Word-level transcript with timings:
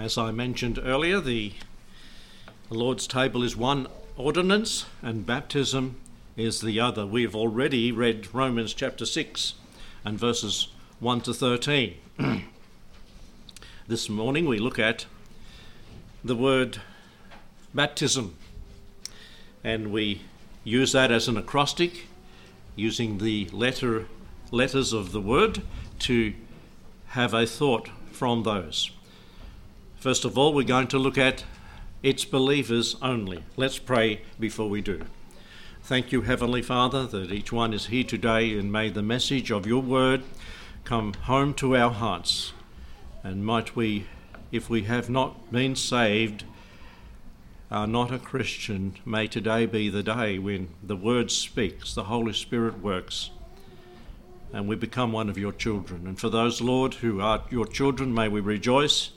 As 0.00 0.16
I 0.16 0.30
mentioned 0.30 0.80
earlier, 0.82 1.20
the 1.20 1.52
Lord's 2.70 3.06
table 3.06 3.42
is 3.42 3.54
one 3.54 3.86
ordinance 4.16 4.86
and 5.02 5.26
baptism 5.26 5.96
is 6.38 6.62
the 6.62 6.80
other. 6.80 7.04
We've 7.04 7.36
already 7.36 7.92
read 7.92 8.34
Romans 8.34 8.72
chapter 8.72 9.04
6 9.04 9.52
and 10.02 10.18
verses 10.18 10.68
1 11.00 11.20
to 11.20 11.34
13. 11.34 11.96
this 13.88 14.08
morning 14.08 14.46
we 14.46 14.58
look 14.58 14.78
at 14.78 15.04
the 16.24 16.34
word 16.34 16.80
baptism 17.74 18.36
and 19.62 19.92
we 19.92 20.22
use 20.64 20.92
that 20.92 21.12
as 21.12 21.28
an 21.28 21.36
acrostic 21.36 22.06
using 22.74 23.18
the 23.18 23.50
letter 23.52 24.06
letters 24.50 24.94
of 24.94 25.12
the 25.12 25.20
word 25.20 25.60
to 25.98 26.32
have 27.08 27.34
a 27.34 27.46
thought 27.46 27.90
from 28.12 28.44
those. 28.44 28.92
First 30.00 30.24
of 30.24 30.38
all, 30.38 30.54
we're 30.54 30.62
going 30.62 30.86
to 30.88 30.98
look 30.98 31.18
at 31.18 31.44
its 32.02 32.24
believers 32.24 32.96
only. 33.02 33.44
Let's 33.58 33.78
pray 33.78 34.22
before 34.38 34.70
we 34.70 34.80
do. 34.80 35.02
Thank 35.82 36.10
you, 36.10 36.22
Heavenly 36.22 36.62
Father, 36.62 37.06
that 37.06 37.30
each 37.30 37.52
one 37.52 37.74
is 37.74 37.88
here 37.88 38.04
today, 38.04 38.58
and 38.58 38.72
may 38.72 38.88
the 38.88 39.02
message 39.02 39.50
of 39.50 39.66
your 39.66 39.82
word 39.82 40.22
come 40.84 41.12
home 41.12 41.52
to 41.52 41.76
our 41.76 41.90
hearts. 41.90 42.54
And 43.22 43.44
might 43.44 43.76
we, 43.76 44.06
if 44.50 44.70
we 44.70 44.84
have 44.84 45.10
not 45.10 45.52
been 45.52 45.76
saved, 45.76 46.44
are 47.70 47.86
not 47.86 48.10
a 48.10 48.18
Christian, 48.18 48.94
may 49.04 49.26
today 49.26 49.66
be 49.66 49.90
the 49.90 50.02
day 50.02 50.38
when 50.38 50.68
the 50.82 50.96
word 50.96 51.30
speaks, 51.30 51.94
the 51.94 52.04
Holy 52.04 52.32
Spirit 52.32 52.80
works, 52.80 53.32
and 54.50 54.66
we 54.66 54.76
become 54.76 55.12
one 55.12 55.28
of 55.28 55.36
your 55.36 55.52
children. 55.52 56.06
And 56.06 56.18
for 56.18 56.30
those, 56.30 56.62
Lord, 56.62 56.94
who 56.94 57.20
are 57.20 57.44
your 57.50 57.66
children, 57.66 58.14
may 58.14 58.28
we 58.28 58.40
rejoice 58.40 59.10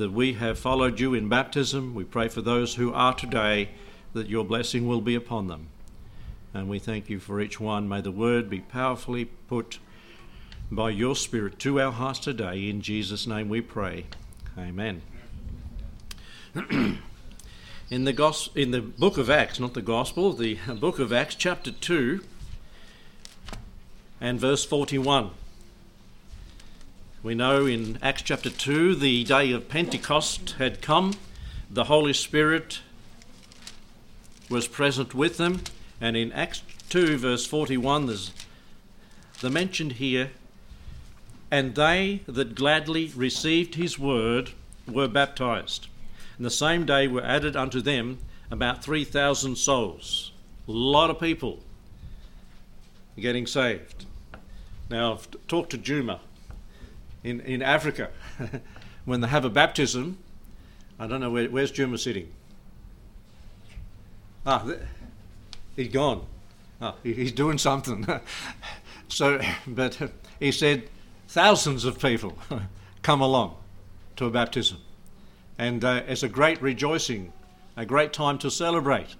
that 0.00 0.12
we 0.12 0.32
have 0.32 0.58
followed 0.58 0.98
you 0.98 1.12
in 1.12 1.28
baptism. 1.28 1.94
We 1.94 2.04
pray 2.04 2.28
for 2.28 2.40
those 2.40 2.76
who 2.76 2.90
are 2.90 3.12
today 3.12 3.68
that 4.14 4.30
your 4.30 4.46
blessing 4.46 4.88
will 4.88 5.02
be 5.02 5.14
upon 5.14 5.48
them. 5.48 5.68
And 6.54 6.70
we 6.70 6.78
thank 6.78 7.10
you 7.10 7.20
for 7.20 7.38
each 7.38 7.60
one. 7.60 7.86
May 7.86 8.00
the 8.00 8.10
word 8.10 8.48
be 8.48 8.60
powerfully 8.60 9.26
put 9.26 9.78
by 10.70 10.88
your 10.88 11.14
Spirit 11.14 11.58
to 11.58 11.78
our 11.78 11.92
hearts 11.92 12.18
today. 12.18 12.70
In 12.70 12.80
Jesus' 12.80 13.26
name 13.26 13.50
we 13.50 13.60
pray. 13.60 14.06
Amen. 14.56 15.02
in 17.90 18.04
the 18.04 18.14
gos- 18.14 18.48
in 18.54 18.70
the 18.70 18.80
book 18.80 19.18
of 19.18 19.28
Acts, 19.28 19.60
not 19.60 19.74
the 19.74 19.82
gospel, 19.82 20.32
the 20.32 20.54
book 20.80 20.98
of 20.98 21.12
Acts, 21.12 21.34
chapter 21.34 21.70
2 21.70 22.24
and 24.18 24.40
verse 24.40 24.64
41. 24.64 25.32
We 27.22 27.34
know 27.34 27.66
in 27.66 27.98
Acts 28.00 28.22
chapter 28.22 28.48
2 28.48 28.94
the 28.94 29.24
day 29.24 29.52
of 29.52 29.68
Pentecost 29.68 30.52
had 30.52 30.80
come, 30.80 31.12
the 31.68 31.84
Holy 31.84 32.14
Spirit 32.14 32.80
was 34.48 34.66
present 34.66 35.14
with 35.14 35.36
them, 35.36 35.60
and 36.00 36.16
in 36.16 36.32
Acts 36.32 36.62
2, 36.88 37.18
verse 37.18 37.44
41, 37.44 38.06
there's 38.06 38.32
the 39.42 39.50
mentioned 39.50 39.92
here, 39.92 40.30
and 41.50 41.74
they 41.74 42.22
that 42.26 42.54
gladly 42.54 43.12
received 43.14 43.74
his 43.74 43.98
word 43.98 44.52
were 44.88 45.06
baptized. 45.06 45.88
And 46.38 46.46
the 46.46 46.50
same 46.50 46.86
day 46.86 47.06
were 47.06 47.22
added 47.22 47.54
unto 47.54 47.82
them 47.82 48.20
about 48.50 48.82
3,000 48.82 49.56
souls. 49.56 50.32
A 50.66 50.72
lot 50.72 51.10
of 51.10 51.20
people 51.20 51.58
getting 53.18 53.46
saved. 53.46 54.06
Now, 54.88 55.12
I've 55.12 55.28
talked 55.48 55.68
to 55.72 55.76
Juma 55.78 56.20
in, 57.22 57.40
in 57.40 57.62
Africa 57.62 58.10
when 59.04 59.20
they 59.20 59.28
have 59.28 59.44
a 59.44 59.50
baptism. 59.50 60.18
I 60.98 61.06
don't 61.06 61.20
know 61.20 61.30
where, 61.30 61.48
where's 61.48 61.70
Juma 61.70 61.98
sitting. 61.98 62.30
Ah, 64.46 64.66
he's 65.76 65.88
gone. 65.88 66.26
Oh, 66.80 66.94
he's 67.02 67.32
doing 67.32 67.58
something. 67.58 68.06
so, 69.08 69.40
but 69.66 69.98
he 70.38 70.52
said 70.52 70.88
thousands 71.28 71.84
of 71.84 71.98
people 71.98 72.38
come 73.02 73.20
along 73.20 73.56
to 74.16 74.26
a 74.26 74.30
baptism. 74.30 74.78
And 75.58 75.84
uh, 75.84 76.02
it's 76.06 76.22
a 76.22 76.28
great 76.28 76.60
rejoicing, 76.62 77.32
a 77.76 77.84
great 77.84 78.12
time 78.12 78.38
to 78.38 78.50
celebrate. 78.50 79.14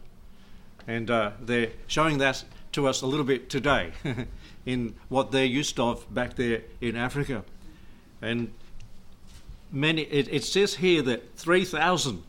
And 0.87 1.11
uh, 1.11 1.33
they're 1.41 1.71
showing 1.87 2.19
that 2.19 2.45
to 2.73 2.87
us 2.87 3.03
a 3.03 3.07
little 3.07 3.27
bit 3.27 3.51
today 3.51 3.93
in 4.65 4.95
what 5.09 5.33
they're 5.33 5.45
used 5.45 5.79
of 5.79 6.13
back 6.13 6.37
there 6.37 6.63
in 6.81 6.97
Africa. 6.97 7.45
And 8.23 8.53
many, 9.73 10.03
it, 10.03 10.29
it 10.31 10.45
says 10.45 10.77
here 10.77 11.03
that 11.03 11.37
3,000 11.37 12.23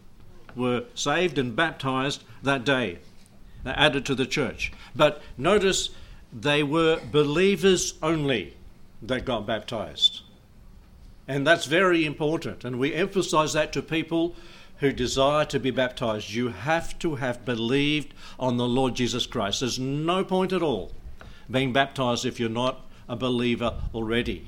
were 0.55 0.85
saved 0.95 1.37
and 1.37 1.55
baptized 1.55 2.23
that 2.43 2.63
day, 2.65 2.99
added 3.65 4.05
to 4.05 4.15
the 4.15 4.25
church. 4.25 4.71
But 4.95 5.21
notice 5.37 5.89
they 6.33 6.63
were 6.63 6.99
believers 7.11 7.95
only 8.01 8.55
that 9.01 9.25
got 9.25 9.45
baptized. 9.45 10.21
And 11.27 11.45
that's 11.45 11.65
very 11.65 12.05
important. 12.05 12.63
And 12.63 12.79
we 12.79 12.93
emphasize 12.93 13.53
that 13.53 13.71
to 13.73 13.81
people 13.81 14.35
who 14.81 14.91
desire 14.91 15.45
to 15.45 15.59
be 15.59 15.71
baptized. 15.71 16.31
You 16.31 16.49
have 16.49 16.97
to 16.99 17.15
have 17.15 17.45
believed 17.45 18.13
on 18.39 18.57
the 18.57 18.67
Lord 18.67 18.95
Jesus 18.95 19.25
Christ. 19.27 19.59
There's 19.59 19.79
no 19.79 20.23
point 20.23 20.51
at 20.51 20.63
all 20.63 20.91
being 21.49 21.71
baptized 21.71 22.25
if 22.25 22.39
you're 22.39 22.49
not 22.49 22.85
a 23.07 23.15
believer 23.15 23.75
already. 23.93 24.47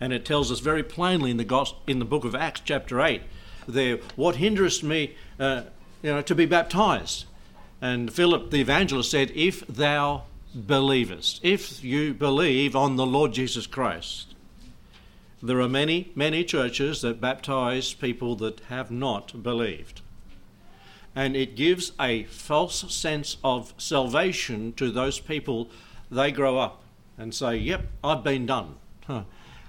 And 0.00 0.12
it 0.12 0.24
tells 0.24 0.52
us 0.52 0.60
very 0.60 0.82
plainly 0.82 1.30
in 1.30 1.36
the, 1.36 1.44
gospel, 1.44 1.82
in 1.86 1.98
the 1.98 2.04
book 2.04 2.24
of 2.24 2.34
Acts, 2.34 2.62
chapter 2.64 3.00
8, 3.00 3.22
there, 3.66 3.98
what 4.16 4.36
hinders 4.36 4.82
me 4.82 5.14
uh, 5.38 5.62
you 6.02 6.12
know, 6.12 6.22
to 6.22 6.34
be 6.34 6.46
baptized? 6.46 7.24
And 7.80 8.12
Philip 8.12 8.50
the 8.50 8.60
evangelist 8.60 9.10
said, 9.10 9.32
If 9.34 9.66
thou 9.66 10.24
believest, 10.54 11.40
if 11.44 11.84
you 11.84 12.14
believe 12.14 12.74
on 12.74 12.96
the 12.96 13.06
Lord 13.06 13.32
Jesus 13.32 13.66
Christ. 13.66 14.34
There 15.40 15.60
are 15.60 15.68
many, 15.68 16.10
many 16.16 16.42
churches 16.42 17.00
that 17.02 17.20
baptize 17.20 17.92
people 17.92 18.34
that 18.36 18.60
have 18.68 18.90
not 18.90 19.42
believed. 19.42 20.00
And 21.14 21.36
it 21.36 21.54
gives 21.54 21.92
a 22.00 22.24
false 22.24 22.92
sense 22.92 23.36
of 23.44 23.72
salvation 23.78 24.72
to 24.74 24.90
those 24.90 25.20
people. 25.20 25.68
They 26.10 26.32
grow 26.32 26.58
up 26.58 26.82
and 27.16 27.34
say, 27.34 27.56
Yep, 27.56 27.86
I've 28.02 28.24
been 28.24 28.46
done. 28.46 28.76
Huh. 29.06 29.22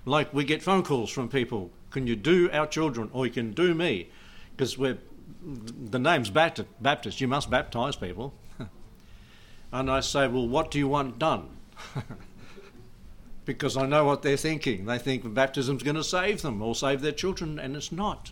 Like 0.10 0.34
we 0.34 0.44
get 0.44 0.64
phone 0.64 0.82
calls 0.82 1.12
from 1.12 1.30
people, 1.30 1.70
can 1.92 2.08
you 2.08 2.16
do 2.16 2.50
our 2.52 2.66
children 2.66 3.12
or 3.14 3.28
you 3.28 3.32
can 3.32 3.52
do 3.52 3.76
me? 3.76 4.10
Because 4.52 4.76
we're 4.76 4.98
the 5.44 6.00
name's 6.00 6.32
Baptist, 6.32 7.22
you 7.22 7.28
must 7.28 7.52
baptize 7.52 7.96
people. 7.96 8.34
and 9.72 9.92
I 9.92 10.00
say, 10.00 10.28
well, 10.28 10.48
what 10.48 10.72
do 10.72 10.80
you 10.80 10.88
want 10.88 11.20
done? 11.20 11.50
because 13.46 13.78
I 13.78 13.86
know 13.86 14.04
what 14.04 14.24
they're 14.24 14.36
thinking. 14.36 14.86
They 14.86 14.98
think 14.98 15.32
baptism's 15.32 15.84
going 15.84 15.96
to 15.96 16.04
save 16.04 16.42
them 16.42 16.62
or 16.62 16.74
save 16.74 17.02
their 17.02 17.12
children, 17.12 17.60
and 17.60 17.76
it's 17.76 17.92
not. 17.92 18.32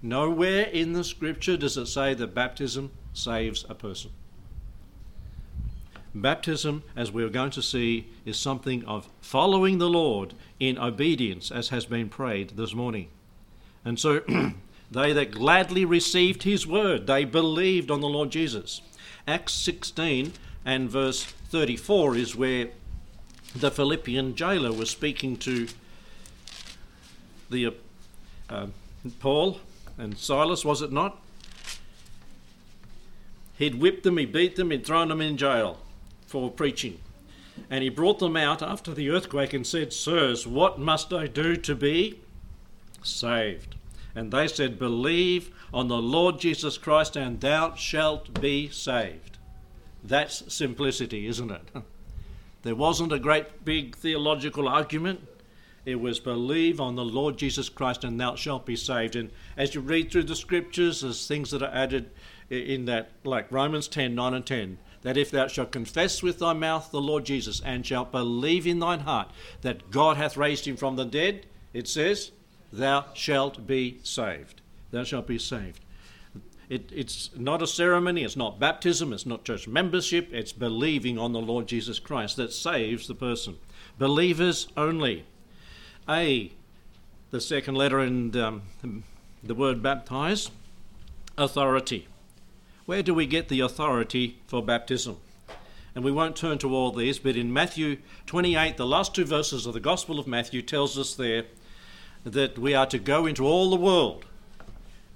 Nowhere 0.00 0.62
in 0.62 0.94
the 0.94 1.04
scripture 1.04 1.58
does 1.58 1.76
it 1.76 1.86
say 1.86 2.14
that 2.14 2.34
baptism 2.34 2.92
saves 3.12 3.66
a 3.68 3.74
person. 3.74 4.10
Baptism, 6.14 6.82
as 6.96 7.12
we're 7.12 7.28
going 7.28 7.52
to 7.52 7.62
see, 7.62 8.08
is 8.24 8.36
something 8.36 8.84
of 8.84 9.08
following 9.20 9.78
the 9.78 9.88
Lord 9.88 10.34
in 10.58 10.76
obedience, 10.76 11.52
as 11.52 11.68
has 11.68 11.86
been 11.86 12.08
prayed 12.08 12.50
this 12.56 12.74
morning. 12.74 13.08
And 13.84 13.98
so, 13.98 14.20
they 14.90 15.12
that 15.12 15.30
gladly 15.30 15.84
received 15.84 16.42
his 16.42 16.66
word, 16.66 17.06
they 17.06 17.24
believed 17.24 17.92
on 17.92 18.00
the 18.00 18.08
Lord 18.08 18.30
Jesus. 18.30 18.80
Acts 19.28 19.52
16 19.52 20.32
and 20.64 20.90
verse 20.90 21.22
34 21.22 22.16
is 22.16 22.34
where 22.34 22.68
the 23.54 23.70
Philippian 23.70 24.34
jailer 24.34 24.72
was 24.72 24.90
speaking 24.90 25.36
to 25.38 25.68
the 27.50 27.66
uh, 27.66 27.70
uh, 28.48 28.66
Paul 29.20 29.60
and 29.96 30.18
Silas, 30.18 30.64
was 30.64 30.82
it 30.82 30.90
not? 30.90 31.20
He'd 33.58 33.76
whipped 33.76 34.02
them, 34.02 34.16
he 34.16 34.26
beat 34.26 34.56
them, 34.56 34.72
he'd 34.72 34.84
thrown 34.84 35.08
them 35.08 35.20
in 35.20 35.36
jail 35.36 35.78
for 36.30 36.48
preaching. 36.48 37.00
And 37.68 37.82
he 37.82 37.90
brought 37.90 38.20
them 38.20 38.36
out 38.36 38.62
after 38.62 38.94
the 38.94 39.10
earthquake 39.10 39.52
and 39.52 39.66
said, 39.66 39.92
Sirs, 39.92 40.46
what 40.46 40.78
must 40.78 41.12
I 41.12 41.26
do 41.26 41.56
to 41.56 41.74
be 41.74 42.20
saved? 43.02 43.74
And 44.14 44.30
they 44.30 44.46
said, 44.46 44.78
Believe 44.78 45.50
on 45.74 45.88
the 45.88 46.00
Lord 46.00 46.38
Jesus 46.38 46.78
Christ, 46.78 47.16
and 47.16 47.40
thou 47.40 47.74
shalt 47.74 48.40
be 48.40 48.68
saved. 48.68 49.38
That's 50.04 50.54
simplicity, 50.54 51.26
isn't 51.26 51.50
it? 51.50 51.62
There 52.62 52.74
wasn't 52.74 53.14
a 53.14 53.18
great 53.18 53.64
big 53.64 53.96
theological 53.96 54.68
argument. 54.68 55.26
It 55.86 55.98
was 55.98 56.20
believe 56.20 56.78
on 56.78 56.94
the 56.94 57.04
Lord 57.06 57.38
Jesus 57.38 57.70
Christ 57.70 58.04
and 58.04 58.20
thou 58.20 58.34
shalt 58.34 58.66
be 58.66 58.76
saved. 58.76 59.16
And 59.16 59.30
as 59.56 59.74
you 59.74 59.80
read 59.80 60.12
through 60.12 60.24
the 60.24 60.36
scriptures, 60.36 61.00
there's 61.00 61.26
things 61.26 61.52
that 61.52 61.62
are 61.62 61.72
added 61.72 62.10
in 62.50 62.84
that, 62.84 63.12
like 63.24 63.50
Romans 63.50 63.88
10 63.88 64.14
9 64.14 64.34
and 64.34 64.44
10 64.44 64.78
that 65.02 65.16
if 65.16 65.30
thou 65.30 65.46
shalt 65.46 65.72
confess 65.72 66.22
with 66.22 66.38
thy 66.38 66.52
mouth 66.52 66.90
the 66.90 67.00
Lord 67.00 67.24
Jesus, 67.24 67.60
and 67.64 67.86
shalt 67.86 68.12
believe 68.12 68.66
in 68.66 68.78
thine 68.78 69.00
heart 69.00 69.30
that 69.62 69.90
God 69.90 70.16
hath 70.16 70.36
raised 70.36 70.66
him 70.66 70.76
from 70.76 70.96
the 70.96 71.04
dead, 71.04 71.46
it 71.72 71.88
says, 71.88 72.32
thou 72.72 73.06
shalt 73.14 73.66
be 73.66 73.98
saved. 74.02 74.60
thou 74.90 75.04
shalt 75.04 75.26
be 75.26 75.38
saved. 75.38 75.80
It, 76.68 76.92
it's 76.94 77.30
not 77.36 77.62
a 77.62 77.66
ceremony, 77.66 78.22
it's 78.22 78.36
not 78.36 78.60
baptism, 78.60 79.12
it's 79.12 79.26
not 79.26 79.44
church 79.44 79.66
membership, 79.66 80.32
it's 80.32 80.52
believing 80.52 81.18
on 81.18 81.32
the 81.32 81.40
Lord 81.40 81.66
Jesus 81.66 81.98
Christ 81.98 82.36
that 82.36 82.52
saves 82.52 83.08
the 83.08 83.14
person. 83.14 83.58
Believers 83.98 84.68
only. 84.76 85.24
A, 86.08 86.52
the 87.32 87.40
second 87.40 87.74
letter 87.74 88.00
in 88.00 88.36
um, 88.36 88.62
the 89.42 89.54
word 89.54 89.82
baptize, 89.82 90.50
authority. 91.36 92.06
Where 92.90 93.04
do 93.04 93.14
we 93.14 93.26
get 93.26 93.48
the 93.48 93.60
authority 93.60 94.40
for 94.48 94.64
baptism? 94.64 95.18
And 95.94 96.04
we 96.04 96.10
won't 96.10 96.34
turn 96.34 96.58
to 96.58 96.74
all 96.74 96.90
these, 96.90 97.20
but 97.20 97.36
in 97.36 97.52
Matthew 97.52 97.98
28, 98.26 98.76
the 98.76 98.84
last 98.84 99.14
two 99.14 99.24
verses 99.24 99.64
of 99.64 99.74
the 99.74 99.78
Gospel 99.78 100.18
of 100.18 100.26
Matthew 100.26 100.60
tells 100.60 100.98
us 100.98 101.14
there 101.14 101.44
that 102.24 102.58
we 102.58 102.74
are 102.74 102.86
to 102.86 102.98
go 102.98 103.26
into 103.26 103.46
all 103.46 103.70
the 103.70 103.76
world. 103.76 104.24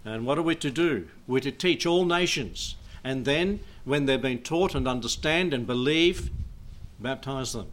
And 0.04 0.24
what 0.24 0.38
are 0.38 0.42
we 0.42 0.54
to 0.54 0.70
do? 0.70 1.08
We're 1.26 1.40
to 1.40 1.50
teach 1.50 1.84
all 1.84 2.04
nations. 2.04 2.76
And 3.02 3.24
then, 3.24 3.58
when 3.84 4.06
they've 4.06 4.22
been 4.22 4.42
taught 4.44 4.76
and 4.76 4.86
understand 4.86 5.52
and 5.52 5.66
believe, 5.66 6.30
baptize 7.00 7.54
them. 7.54 7.66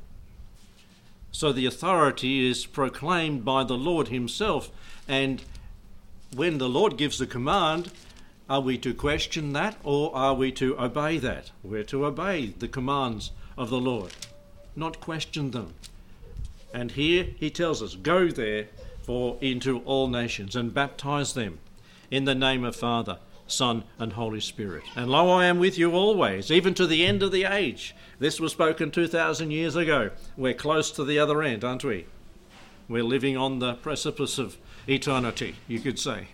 So 1.32 1.52
the 1.52 1.68
authority 1.68 2.50
is 2.50 2.66
proclaimed 2.66 3.46
by 3.46 3.66
the 3.66 3.78
Lord 3.78 4.08
Himself. 4.08 4.72
And 5.08 5.44
when 6.36 6.58
the 6.58 6.70
Lord 6.70 6.98
gives 6.98 7.20
the 7.20 7.28
command, 7.28 7.92
are 8.52 8.60
we 8.60 8.78
to 8.78 8.94
question 8.94 9.54
that 9.54 9.78
or 9.82 10.14
are 10.14 10.34
we 10.34 10.52
to 10.52 10.78
obey 10.78 11.18
that? 11.18 11.52
We're 11.64 11.86
to 11.86 12.06
obey 12.06 12.48
the 12.48 12.68
commands 12.68 13.32
of 13.58 13.70
the 13.70 13.80
Lord, 13.80 14.12
not 14.76 15.00
question 15.00 15.52
them. 15.52 15.74
And 16.74 16.92
here 16.92 17.28
he 17.38 17.50
tells 17.50 17.82
us, 17.82 17.96
Go 17.96 18.28
there 18.28 18.68
for 19.04 19.38
into 19.40 19.80
all 19.86 20.10
nations 20.10 20.54
and 20.54 20.74
baptize 20.74 21.34
them 21.34 21.60
in 22.10 22.26
the 22.26 22.36
name 22.36 22.66
of 22.66 22.76
Father, 22.76 23.20
Son, 23.48 23.86
and 23.98 24.12
Holy 24.12 24.42
Spirit. 24.42 24.84
And 24.98 25.10
lo, 25.10 25.30
I 25.30 25.46
am 25.46 25.58
with 25.58 25.78
you 25.78 25.94
always, 25.94 26.52
even 26.52 26.74
to 26.74 26.86
the 26.86 27.06
end 27.06 27.24
of 27.24 27.32
the 27.32 27.46
age. 27.46 27.96
This 28.20 28.42
was 28.42 28.52
spoken 28.52 28.92
2,000 28.92 29.52
years 29.52 29.78
ago. 29.78 30.12
We're 30.36 30.54
close 30.54 30.92
to 30.92 31.06
the 31.06 31.20
other 31.20 31.42
end, 31.42 31.64
aren't 31.64 31.86
we? 31.86 32.06
We're 32.90 33.06
living 33.06 33.38
on 33.38 33.60
the 33.60 33.76
precipice 33.76 34.38
of 34.38 34.58
eternity, 34.90 35.56
you 35.70 35.80
could 35.80 35.98
say 35.98 36.28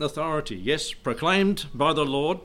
authority, 0.00 0.56
yes, 0.56 0.92
proclaimed 0.92 1.66
by 1.74 1.92
the 1.92 2.04
Lord, 2.04 2.38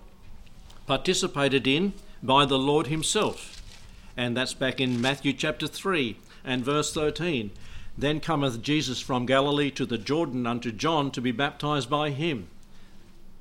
participated 0.87 1.67
in 1.67 1.93
by 2.21 2.45
the 2.45 2.57
Lord 2.57 2.87
Himself. 2.87 3.61
And 4.15 4.37
that's 4.37 4.53
back 4.53 4.79
in 4.79 5.01
Matthew 5.01 5.33
chapter 5.33 5.67
3 5.67 6.17
and 6.43 6.63
verse 6.63 6.93
13. 6.93 7.51
Then 7.97 8.19
cometh 8.19 8.61
Jesus 8.61 8.99
from 8.99 9.25
Galilee 9.25 9.71
to 9.71 9.85
the 9.85 9.97
Jordan 9.97 10.47
unto 10.47 10.71
John 10.71 11.11
to 11.11 11.21
be 11.21 11.31
baptized 11.31 11.89
by 11.89 12.09
him. 12.09 12.47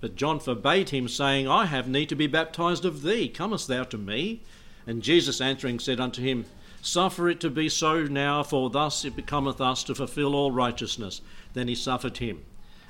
But 0.01 0.17
John 0.17 0.41
forbade 0.41 0.91
him, 0.91 1.09
saying, 1.09 1.49
I 1.49 1.67
have 1.67 1.89
need 1.89 2.09
to 2.09 2.17
be 2.17 2.27
baptized 2.27 2.85
of 2.85 3.03
thee. 3.03 3.29
Comest 3.29 3.69
thou 3.69 3.85
to 3.85 3.99
me? 3.99 4.43
And 4.87 5.03
Jesus 5.03 5.41
answering 5.41 5.79
said 5.79 6.01
unto 6.01 6.21
him, 6.21 6.45
Suffer 6.83 7.29
it 7.29 7.39
to 7.41 7.51
be 7.51 7.69
so 7.69 8.05
now, 8.05 8.43
for 8.43 8.69
thus 8.69 9.05
it 9.05 9.15
becometh 9.15 9.61
us 9.61 9.85
to 9.85 9.95
fulfill 9.95 10.35
all 10.35 10.51
righteousness. 10.51 11.21
Then 11.55 11.69
he 11.69 11.75
suffered 11.75 12.19
him 12.19 12.43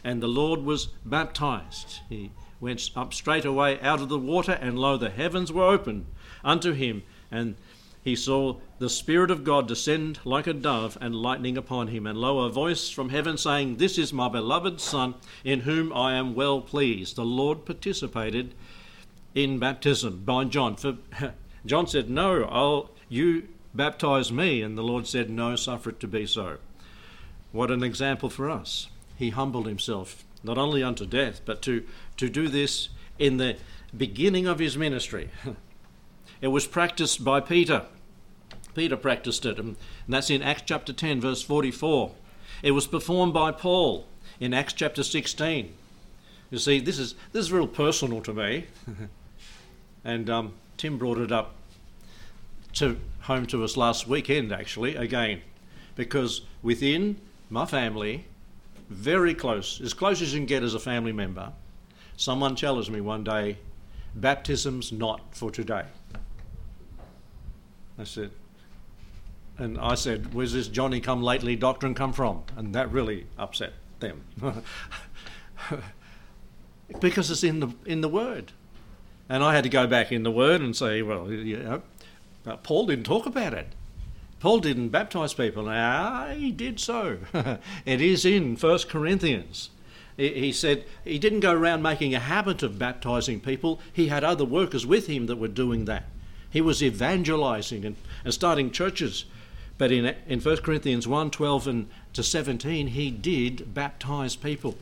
and 0.05 0.23
the 0.23 0.29
Lord 0.29 0.65
was 0.65 0.87
baptized. 1.05 2.01
He 2.09 2.33
went 2.61 2.91
up 2.97 3.13
straightway 3.13 3.81
out 3.81 4.01
of 4.01 4.09
the 4.09 4.19
water, 4.19 4.53
and 4.53 4.79
lo, 4.79 4.97
the 4.97 5.11
heavens 5.11 5.53
were 5.53 5.65
opened 5.65 6.07
unto 6.45 6.73
him, 6.73 7.03
and 7.31 7.57
he 8.05 8.17
saw 8.17 8.57
the 8.79 8.91
Spirit 8.91 9.31
of 9.31 9.45
God 9.45 9.69
descend 9.69 10.19
like 10.25 10.49
a 10.49 10.53
dove 10.53 10.99
and 11.01 11.15
lightning 11.15 11.57
upon 11.57 11.89
him. 11.89 12.07
And 12.07 12.19
lo, 12.19 12.41
a 12.41 12.51
voice 12.51 12.91
from 12.91 13.11
heaven 13.11 13.39
saying, 13.39 13.77
This 13.77 13.97
is 13.97 14.13
my 14.13 14.29
beloved 14.29 14.81
Son, 14.81 15.15
in 15.45 15.61
whom 15.61 15.93
I 15.93 16.15
am 16.15 16.35
well 16.35 16.61
pleased. 16.61 17.15
The 17.15 17.25
Lord 17.25 17.65
participated 17.65 18.55
in 19.35 19.61
baptism 19.61 20.25
by 20.25 20.45
John. 20.45 20.75
For 20.75 20.99
John 21.67 21.87
said, 21.87 22.11
No, 22.11 22.43
I'll, 22.45 22.91
you 23.09 23.47
baptize 23.73 24.33
me. 24.33 24.63
And 24.63 24.77
the 24.77 24.83
Lord 24.83 25.07
said, 25.07 25.31
No, 25.31 25.55
suffer 25.55 25.91
it 25.91 26.01
to 26.01 26.09
be 26.09 26.27
so. 26.27 26.59
What 27.53 27.71
an 27.71 27.85
example 27.85 28.31
for 28.31 28.51
us 28.51 28.89
he 29.23 29.31
humbled 29.31 29.69
himself, 29.69 30.25
not 30.43 30.59
only 30.59 30.83
unto 30.83 31.07
death, 31.07 31.41
but 31.45 31.63
to, 31.63 31.85
to 32.17 32.29
do 32.29 32.49
this 32.49 32.89
in 33.21 33.37
the 33.37 33.57
beginning 33.97 34.49
of 34.49 34.59
his 34.59 34.77
ministry. 34.77 35.31
it 36.41 36.49
was 36.49 36.67
practiced 36.67 37.25
by 37.25 37.39
Peter. 37.41 37.87
Peter 38.75 38.97
practiced 38.97 39.47
it, 39.47 39.61
and 39.61 39.77
that's 40.09 40.29
in 40.29 40.43
Acts 40.43 40.65
chapter 40.67 40.93
10, 40.93 41.21
verse 41.21 41.41
44. 41.41 42.11
It 42.65 42.73
was 42.73 42.89
performed 42.89 43.33
by 43.33 43.53
Paul 43.53 44.07
in 44.41 44.53
Acts 44.53 44.73
chapter 44.73 45.05
16. 45.05 45.73
You 46.51 46.59
see, 46.59 46.81
this 46.81 46.99
is, 46.99 47.15
this 47.31 47.45
is 47.45 47.53
real 47.53 47.69
personal 47.69 48.23
to 48.23 48.35
me. 48.35 48.67
and 50.05 50.29
um, 50.29 50.55
Tim 50.77 50.99
brought 50.99 51.19
it 51.19 51.31
up 51.31 51.55
to 52.75 52.99
home 53.21 53.47
to 53.47 53.63
us 53.63 53.77
last 53.77 54.09
weekend, 54.09 54.53
actually, 54.53 54.97
again, 54.97 55.43
because 55.95 56.41
within 56.61 57.19
my 57.51 57.67
family, 57.67 58.27
very 58.93 59.35
close, 59.35 59.81
as 59.81 59.94
close 59.94 60.23
as 60.23 60.33
you 60.33 60.41
can 60.41 60.47
get 60.47 60.62
as 60.62 60.75
a 60.75 60.81
family 60.81 61.12
member, 61.12 61.53
someone 62.17 62.56
challenged 62.56 62.91
me 62.91 63.00
one 63.00 63.25
day, 63.25 63.59
baptism's 64.15 64.93
not 64.93 65.35
for 65.35 65.50
today. 65.50 65.85
I 67.99 68.05
said, 68.05 68.31
and 69.59 69.79
I 69.79 69.94
said, 69.94 70.35
where's 70.35 70.53
this 70.53 70.69
Johnny 70.69 71.00
come 71.00 71.23
lately 71.23 71.56
doctrine 71.56 71.94
come 71.94 72.12
from? 72.12 72.43
And 72.56 72.75
that 72.75 72.91
really 72.91 73.27
upset 73.39 73.75
them. 74.00 74.23
because 77.00 77.31
it's 77.31 77.44
in 77.44 77.61
the 77.61 77.69
in 77.85 78.00
the 78.00 78.09
word. 78.09 78.53
And 79.29 79.43
I 79.43 79.55
had 79.55 79.65
to 79.65 79.71
go 79.71 79.87
back 79.87 80.12
in 80.12 80.25
the 80.25 80.31
word 80.31 80.61
and 80.61 80.77
say, 80.77 81.03
well, 81.03 81.31
you 81.31 81.56
uh, 81.56 81.81
know, 82.44 82.56
Paul 82.62 82.87
didn't 82.87 83.05
talk 83.05 83.27
about 83.27 83.55
it. 83.55 83.69
Paul 84.43 84.59
didn't 84.59 84.89
baptize 84.89 85.35
people. 85.35 85.71
He 86.35 86.50
did 86.50 86.81
so. 86.81 87.19
it 87.87 88.00
is 88.00 88.25
in 88.25 88.56
1 88.56 88.79
Corinthians. 88.89 89.71
He 90.17 90.50
said 90.50 90.85
he 91.05 91.21
didn't 91.21 91.41
go 91.41 91.53
around 91.53 91.81
making 91.81 92.12
a 92.12 92.19
habit 92.19 92.65
of 92.65 92.77
baptizing 92.77 93.39
people. 93.39 93.79
He 93.93 94.09
had 94.09 94.25
other 94.25 94.44
workers 94.44 94.85
with 94.85 95.06
him 95.06 95.27
that 95.27 95.37
were 95.37 95.47
doing 95.47 95.85
that. 95.85 96.06
He 96.50 96.61
was 96.61 96.83
evangelizing 96.83 97.85
and, 97.85 97.94
and 98.25 98.35
starting 98.35 98.73
churches. 98.73 99.27
But 99.79 99.93
in, 99.93 100.12
in 100.27 100.41
1 100.41 100.56
Corinthians 100.56 101.06
1 101.06 101.31
12 101.31 101.69
and 101.69 101.89
to 102.12 102.25
17, 102.25 102.89
he 102.89 103.12
did 103.12 103.73
baptize 103.73 104.35
people. 104.35 104.75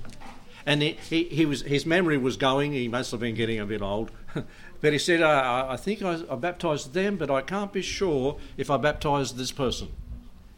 And 0.65 0.81
he, 0.81 0.93
he, 1.11 1.25
he 1.25 1.45
was, 1.45 1.61
his 1.63 1.85
memory 1.85 2.17
was 2.17 2.39
going, 2.39 2.73
he 2.73 2.89
must 2.89 3.11
have 3.11 3.21
been 3.21 3.35
getting 3.35 3.61
a 3.61 3.67
bit 3.67 3.83
old. 3.83 4.11
But 4.81 4.95
he 4.95 4.99
said, 4.99 5.21
I, 5.21 5.73
I 5.73 5.77
think 5.77 6.01
I, 6.03 6.23
I 6.31 6.37
baptized 6.37 6.95
them, 6.95 7.17
but 7.17 7.31
I 7.31 7.43
can't 7.43 7.71
be 7.71 7.83
sure 7.83 8.39
if 8.57 8.71
I 8.71 8.79
baptized 8.79 9.37
this 9.37 9.53
person. 9.53 9.89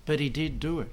But 0.07 0.21
he 0.21 0.29
did 0.29 0.61
do 0.61 0.79
it. 0.79 0.91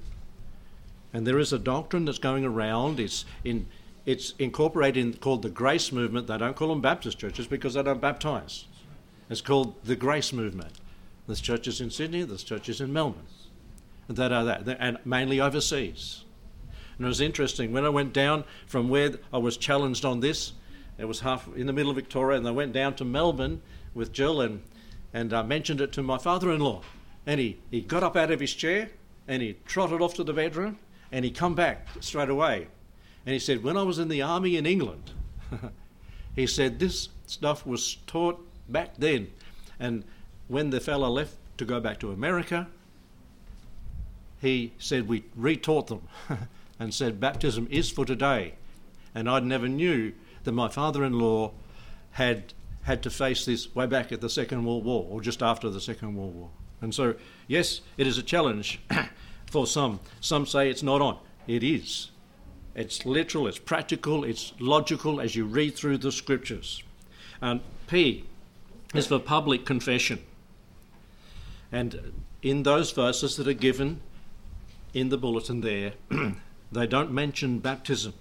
And 1.12 1.26
there 1.26 1.38
is 1.38 1.52
a 1.52 1.58
doctrine 1.58 2.04
that's 2.04 2.18
going 2.18 2.44
around. 2.44 2.98
It's 2.98 3.24
in 3.44 3.68
it's 4.06 4.34
incorporated 4.38 5.04
in, 5.04 5.12
called 5.14 5.42
the 5.42 5.50
grace 5.50 5.92
movement. 5.92 6.26
They 6.26 6.38
don't 6.38 6.56
call 6.56 6.68
them 6.68 6.80
Baptist 6.80 7.18
churches 7.18 7.46
because 7.46 7.74
they 7.74 7.82
don't 7.82 8.00
baptize. 8.00 8.64
It's 9.28 9.40
called 9.40 9.74
the 9.84 9.94
grace 9.94 10.32
movement. 10.32 10.72
There's 11.26 11.40
churches 11.40 11.80
in 11.80 11.90
Sydney, 11.90 12.22
there's 12.22 12.42
churches 12.42 12.80
in 12.80 12.92
Melbourne 12.92 13.26
that 14.08 14.32
are 14.32 14.44
that, 14.44 14.76
and 14.80 14.98
mainly 15.04 15.40
overseas. 15.40 16.24
And 16.96 17.06
it 17.06 17.08
was 17.08 17.20
interesting 17.20 17.72
when 17.72 17.84
I 17.84 17.90
went 17.90 18.12
down 18.12 18.44
from 18.66 18.88
where 18.88 19.12
I 19.32 19.38
was 19.38 19.56
challenged 19.56 20.04
on 20.04 20.20
this 20.20 20.52
it 21.00 21.08
was 21.08 21.20
half 21.20 21.48
in 21.56 21.66
the 21.66 21.72
middle 21.72 21.90
of 21.90 21.96
Victoria, 21.96 22.36
and 22.36 22.46
I 22.46 22.50
went 22.50 22.74
down 22.74 22.94
to 22.96 23.04
Melbourne 23.04 23.62
with 23.94 24.12
Jill 24.12 24.42
and, 24.42 24.62
and 25.14 25.32
I 25.32 25.42
mentioned 25.42 25.80
it 25.80 25.92
to 25.92 26.02
my 26.02 26.18
father 26.18 26.52
in 26.52 26.60
law. 26.60 26.82
And 27.26 27.40
he, 27.40 27.58
he 27.70 27.80
got 27.80 28.02
up 28.02 28.16
out 28.16 28.30
of 28.30 28.38
his 28.38 28.54
chair 28.54 28.90
and 29.26 29.40
he 29.40 29.56
trotted 29.64 30.02
off 30.02 30.14
to 30.14 30.24
the 30.24 30.34
bedroom 30.34 30.78
and 31.10 31.24
he 31.24 31.30
come 31.30 31.54
back 31.54 31.86
straight 32.00 32.28
away. 32.28 32.68
And 33.24 33.32
he 33.32 33.38
said, 33.38 33.62
When 33.62 33.78
I 33.78 33.82
was 33.82 33.98
in 33.98 34.08
the 34.08 34.20
army 34.20 34.56
in 34.56 34.66
England, 34.66 35.12
he 36.36 36.46
said, 36.46 36.78
This 36.78 37.08
stuff 37.26 37.66
was 37.66 37.96
taught 38.06 38.46
back 38.68 38.96
then. 38.98 39.30
And 39.78 40.04
when 40.48 40.68
the 40.68 40.80
fellow 40.80 41.08
left 41.08 41.36
to 41.58 41.64
go 41.64 41.80
back 41.80 41.98
to 42.00 42.12
America, 42.12 42.68
he 44.40 44.72
said, 44.78 45.08
We 45.08 45.24
retaught 45.38 45.86
them 45.86 46.02
and 46.78 46.92
said, 46.92 47.20
Baptism 47.20 47.68
is 47.70 47.90
for 47.90 48.04
today. 48.04 48.54
And 49.14 49.28
I 49.28 49.40
never 49.40 49.66
knew 49.66 50.12
that 50.44 50.52
my 50.52 50.68
father-in-law 50.68 51.52
had 52.12 52.54
had 52.82 53.02
to 53.02 53.10
face 53.10 53.44
this 53.44 53.74
way 53.74 53.86
back 53.86 54.10
at 54.10 54.20
the 54.20 54.28
Second 54.28 54.64
World 54.64 54.84
War 54.84 55.06
or 55.10 55.20
just 55.20 55.42
after 55.42 55.68
the 55.68 55.80
Second 55.80 56.14
World 56.14 56.34
War. 56.34 56.50
And 56.80 56.94
so, 56.94 57.14
yes, 57.46 57.82
it 57.98 58.06
is 58.06 58.16
a 58.16 58.22
challenge 58.22 58.80
for 59.46 59.66
some. 59.66 60.00
Some 60.20 60.46
say 60.46 60.70
it's 60.70 60.82
not 60.82 61.02
on. 61.02 61.18
It 61.46 61.62
is. 61.62 62.10
It's 62.74 63.04
literal, 63.04 63.46
it's 63.46 63.58
practical, 63.58 64.24
it's 64.24 64.54
logical 64.58 65.20
as 65.20 65.36
you 65.36 65.44
read 65.44 65.74
through 65.76 65.98
the 65.98 66.12
scriptures. 66.12 66.82
And 67.40 67.60
P 67.86 68.24
is 68.94 69.06
for 69.06 69.18
public 69.18 69.66
confession. 69.66 70.20
And 71.72 72.12
in 72.42 72.62
those 72.62 72.92
verses 72.92 73.36
that 73.36 73.46
are 73.46 73.52
given 73.52 74.00
in 74.94 75.08
the 75.08 75.18
bulletin 75.18 75.60
there, 75.60 75.92
they 76.72 76.86
don't 76.86 77.12
mention 77.12 77.58
baptism. 77.58 78.14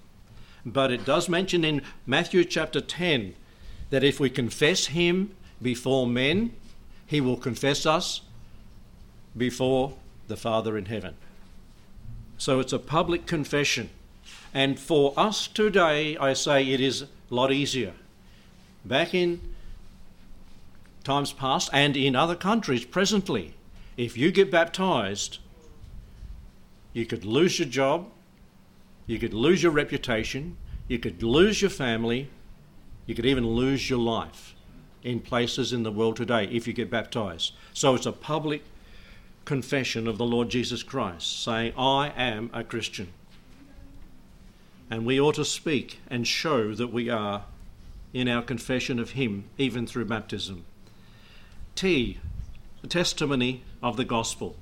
But 0.66 0.92
it 0.92 1.06
does 1.06 1.30
mention 1.30 1.63
in 1.63 1.82
Matthew 2.06 2.44
chapter 2.44 2.82
10 2.82 3.36
that 3.89 4.04
if 4.04 4.20
we 4.20 4.30
confess 4.30 4.88
him 4.88 5.36
before 5.62 6.06
men, 6.06 6.54
he 7.06 7.22
will 7.22 7.38
confess 7.38 7.86
us 7.86 8.22
before 9.36 9.94
the 10.28 10.38
Father 10.38 10.78
in 10.78 10.86
heaven. 10.86 11.16
So 12.38 12.60
it's 12.60 12.74
a 12.74 12.80
public 12.80 13.25
confession. 13.25 13.89
And 14.54 14.80
for 14.80 15.13
us 15.18 15.48
today, 15.48 16.18
I 16.18 16.34
say 16.34 16.68
it 16.68 16.80
is 16.80 17.04
a 17.04 17.08
lot 17.30 17.51
easier. 17.51 17.94
Back 18.86 19.13
in 19.13 19.42
times 21.04 21.34
past 21.34 21.70
and 21.74 21.98
in 21.98 22.16
other 22.16 22.36
countries 22.36 22.86
presently, 22.86 23.54
if 23.98 24.18
you 24.18 24.32
get 24.32 24.51
baptized, 24.51 25.39
you 26.94 27.06
could 27.06 27.25
lose 27.25 27.60
your 27.60 27.68
job, 27.68 28.08
you 29.10 29.18
could 29.18 29.34
lose 29.34 29.63
your 29.63 29.72
reputation, 29.72 30.56
you 30.88 31.00
could 31.00 31.24
lose 31.24 31.63
your 31.63 31.72
family, 31.72 32.30
you 33.08 33.16
could 33.16 33.25
even 33.25 33.48
lose 33.48 33.89
your 33.89 33.98
life 33.98 34.54
in 35.01 35.20
places 35.20 35.74
in 35.74 35.82
the 35.82 35.92
world 35.92 36.16
today 36.16 36.46
if 36.51 36.68
you 36.68 36.74
get 36.74 36.92
baptized. 36.92 37.54
So 37.74 37.96
it's 37.96 38.06
a 38.06 38.12
public 38.12 38.63
confession 39.46 40.08
of 40.08 40.20
the 40.20 40.25
Lord 40.28 40.50
Jesus 40.50 40.84
Christ, 40.84 41.44
saying, 41.44 41.74
I 41.75 42.13
am 42.16 42.51
a 42.54 42.63
Christian. 42.63 43.12
And 44.92 45.08
we 45.08 45.20
ought 45.20 45.36
to 45.36 45.46
speak 45.46 46.00
and 46.08 46.28
show 46.28 46.75
that 46.75 46.94
we 46.94 47.10
are 47.10 47.46
in 48.13 48.28
our 48.28 48.44
confession 48.44 49.00
of 49.00 49.12
Him, 49.12 49.46
even 49.58 49.88
through 49.88 50.06
baptism. 50.06 50.66
T, 51.74 52.20
the 52.84 52.88
testimony 52.88 53.63
of 53.82 53.98
the 53.98 54.06
gospel. 54.06 54.56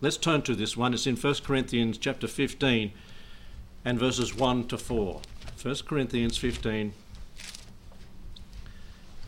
Let's 0.00 0.16
turn 0.16 0.40
to 0.42 0.54
this 0.54 0.74
one. 0.74 0.94
It's 0.94 1.06
in 1.06 1.16
1 1.16 1.34
Corinthians 1.44 1.98
chapter 1.98 2.26
15 2.26 2.90
and 3.84 3.98
verses 3.98 4.34
1 4.34 4.68
to 4.68 4.78
4. 4.78 5.20
1 5.62 5.74
Corinthians 5.86 6.36
15 6.36 6.92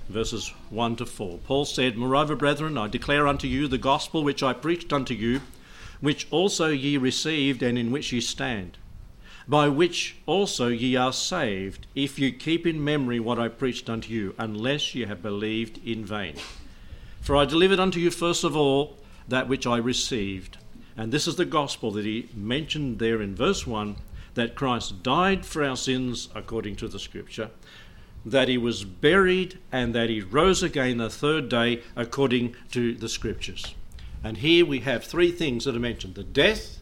verses 0.09 0.53
1 0.71 0.97
to 0.97 1.07
4. 1.07 1.39
Paul 1.39 1.65
said, 1.65 1.97
Moreover, 1.97 2.37
brethren, 2.37 2.79
I 2.79 2.89
declare 2.89 3.27
unto 3.27 3.47
you 3.47 3.69
the 3.69 3.79
gospel 3.79 4.23
which 4.23 4.43
I 4.43 4.53
preached 4.53 4.93
unto 4.93 5.15
you, 5.15 5.41
which 6.01 6.29
also 6.31 6.69
ye 6.69 6.97
received, 6.97 7.63
and 7.63 7.79
in 7.79 7.91
which 7.91 8.13
ye 8.13 8.21
stand, 8.21 8.79
by 9.49 9.69
which 9.69 10.17
also 10.27 10.69
ye 10.69 10.97
are 10.97 11.13
saved, 11.13 11.87
if 11.95 12.19
you 12.19 12.33
keep 12.33 12.67
in 12.67 12.83
memory 12.83 13.21
what 13.21 13.39
I 13.39 13.49
preached 13.49 13.89
unto 13.89 14.13
you, 14.13 14.35
unless 14.39 14.95
ye 14.95 15.07
have 15.07 15.23
believed 15.23 15.81
in 15.85 16.05
vain. 16.05 16.37
For 17.21 17.37
I 17.37 17.45
delivered 17.45 17.81
unto 17.81 17.99
you 17.99 18.11
first 18.11 18.45
of 18.45 18.57
all 18.57 18.97
that 19.29 19.49
which 19.49 19.67
I 19.67 19.79
received. 19.79 20.59
And 20.97 21.13
this 21.13 21.27
is 21.27 21.37
the 21.37 21.45
gospel 21.45 21.91
that 21.93 22.05
he 22.05 22.29
mentioned 22.35 22.99
there 22.99 23.21
in 23.21 23.35
verse 23.35 23.67
1 23.67 23.97
that 24.37 24.55
Christ 24.55 25.03
died 25.03 25.45
for 25.45 25.63
our 25.63 25.77
sins 25.77 26.29
according 26.35 26.77
to 26.77 26.89
the 26.89 26.99
scripture 26.99 27.51
that 28.27 28.49
he 28.49 28.59
was 28.59 28.85
buried 28.85 29.57
and 29.71 29.95
that 29.95 30.11
he 30.11 30.21
rose 30.21 30.61
again 30.61 30.97
the 30.97 31.09
third 31.09 31.49
day 31.49 31.81
according 31.95 32.57
to 32.73 32.93
the 32.93 33.09
scriptures. 33.09 33.75
And 34.25 34.39
here 34.39 34.67
we 34.67 34.81
have 34.81 35.05
three 35.05 35.31
things 35.31 35.65
that 35.65 35.77
are 35.77 35.81
mentioned 35.81 36.17
the 36.17 36.25
death, 36.25 36.81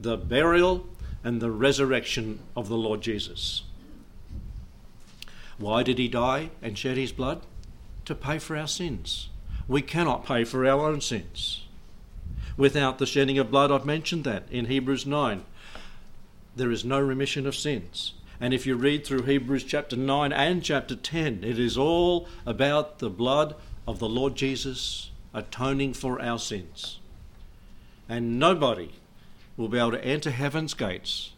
the 0.00 0.16
burial, 0.16 0.86
and 1.22 1.42
the 1.42 1.50
resurrection 1.50 2.40
of 2.56 2.68
the 2.68 2.78
Lord 2.78 3.02
Jesus. 3.02 3.64
Why 5.58 5.82
did 5.82 5.98
he 5.98 6.08
die 6.08 6.48
and 6.62 6.78
shed 6.78 6.96
his 6.96 7.12
blood? 7.12 7.42
To 8.06 8.14
pay 8.14 8.38
for 8.38 8.56
our 8.56 8.66
sins. 8.66 9.28
We 9.68 9.82
cannot 9.82 10.24
pay 10.24 10.44
for 10.44 10.66
our 10.66 10.88
own 10.88 11.02
sins. 11.02 11.64
Without 12.56 12.98
the 12.98 13.06
shedding 13.06 13.38
of 13.38 13.50
blood, 13.50 13.70
I've 13.70 13.84
mentioned 13.84 14.24
that 14.24 14.44
in 14.50 14.64
Hebrews 14.64 15.04
9, 15.04 15.44
there 16.56 16.70
is 16.70 16.84
no 16.84 17.00
remission 17.00 17.46
of 17.46 17.54
sins. 17.54 18.14
And 18.40 18.54
if 18.54 18.66
you 18.66 18.74
read 18.74 19.04
through 19.04 19.22
Hebrews 19.22 19.64
chapter 19.64 19.96
9 19.96 20.32
and 20.32 20.62
chapter 20.62 20.96
10, 20.96 21.44
it 21.44 21.58
is 21.58 21.76
all 21.76 22.26
about 22.46 22.98
the 22.98 23.10
blood 23.10 23.54
of 23.86 23.98
the 23.98 24.08
Lord 24.08 24.34
Jesus 24.34 25.10
atoning 25.34 25.94
for 25.94 26.20
our 26.20 26.38
sins. 26.38 26.98
And 28.08 28.38
nobody 28.38 28.92
will 29.56 29.68
be 29.68 29.78
able 29.78 29.92
to 29.92 30.04
enter 30.04 30.30
heaven's 30.30 30.74
gates 30.74 31.32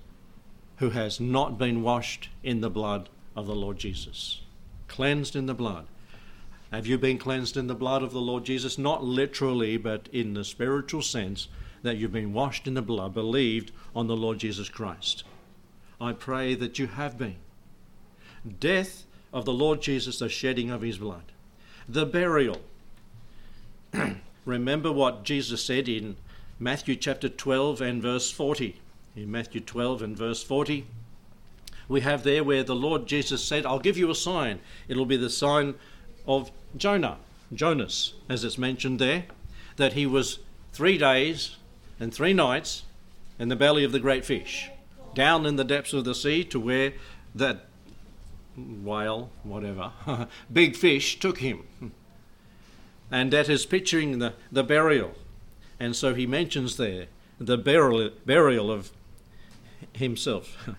who 0.76 0.90
has 0.90 1.20
not 1.20 1.58
been 1.58 1.82
washed 1.82 2.28
in 2.42 2.60
the 2.60 2.70
blood 2.70 3.08
of 3.36 3.46
the 3.46 3.54
Lord 3.54 3.78
Jesus. 3.78 4.40
Cleansed 4.88 5.36
in 5.36 5.46
the 5.46 5.54
blood. 5.54 5.86
Have 6.72 6.86
you 6.86 6.96
been 6.98 7.18
cleansed 7.18 7.56
in 7.56 7.66
the 7.66 7.74
blood 7.74 8.02
of 8.02 8.12
the 8.12 8.20
Lord 8.20 8.44
Jesus? 8.44 8.78
Not 8.78 9.04
literally, 9.04 9.76
but 9.76 10.08
in 10.12 10.34
the 10.34 10.44
spiritual 10.44 11.02
sense 11.02 11.48
that 11.82 11.96
you've 11.96 12.12
been 12.12 12.32
washed 12.32 12.66
in 12.66 12.74
the 12.74 12.82
blood, 12.82 13.14
believed 13.14 13.72
on 13.94 14.06
the 14.06 14.16
Lord 14.16 14.38
Jesus 14.38 14.68
Christ. 14.68 15.24
I 16.00 16.12
pray 16.12 16.54
that 16.54 16.78
you 16.78 16.86
have 16.88 17.18
been. 17.18 17.36
Death 18.60 19.04
of 19.32 19.44
the 19.44 19.52
Lord 19.52 19.80
Jesus, 19.80 20.18
the 20.18 20.28
shedding 20.28 20.70
of 20.70 20.82
his 20.82 20.98
blood. 20.98 21.24
The 21.88 22.06
burial. 22.06 22.60
Remember 24.44 24.90
what 24.90 25.24
Jesus 25.24 25.64
said 25.64 25.88
in 25.88 26.16
Matthew 26.58 26.96
chapter 26.96 27.28
12 27.28 27.80
and 27.80 28.02
verse 28.02 28.30
40. 28.30 28.80
In 29.14 29.30
Matthew 29.30 29.60
12 29.60 30.02
and 30.02 30.16
verse 30.16 30.42
40, 30.42 30.86
we 31.88 32.00
have 32.00 32.22
there 32.22 32.42
where 32.42 32.62
the 32.62 32.74
Lord 32.74 33.06
Jesus 33.06 33.44
said, 33.44 33.66
I'll 33.66 33.78
give 33.78 33.98
you 33.98 34.10
a 34.10 34.14
sign. 34.14 34.60
It'll 34.88 35.06
be 35.06 35.16
the 35.16 35.28
sign 35.28 35.74
of 36.26 36.50
Jonah, 36.76 37.18
Jonas, 37.52 38.14
as 38.28 38.44
it's 38.44 38.56
mentioned 38.56 38.98
there, 38.98 39.24
that 39.76 39.92
he 39.92 40.06
was 40.06 40.38
three 40.72 40.96
days 40.96 41.56
and 42.02 42.12
three 42.12 42.32
nights 42.32 42.82
in 43.38 43.48
the 43.48 43.54
belly 43.54 43.84
of 43.84 43.92
the 43.92 44.00
great 44.00 44.24
fish 44.24 44.72
down 45.14 45.46
in 45.46 45.54
the 45.54 45.62
depths 45.62 45.92
of 45.92 46.04
the 46.04 46.16
sea 46.16 46.42
to 46.42 46.58
where 46.58 46.94
that 47.32 47.66
whale, 48.56 49.30
whatever, 49.44 49.92
big 50.52 50.74
fish 50.74 51.20
took 51.20 51.38
him. 51.38 51.62
And 53.08 53.32
that 53.32 53.48
is 53.48 53.64
picturing 53.64 54.18
the, 54.18 54.34
the 54.50 54.64
burial. 54.64 55.12
And 55.78 55.94
so 55.94 56.12
he 56.12 56.26
mentions 56.26 56.76
there 56.76 57.06
the 57.38 57.56
burial, 57.56 58.10
burial 58.26 58.72
of 58.72 58.90
himself. 59.92 60.68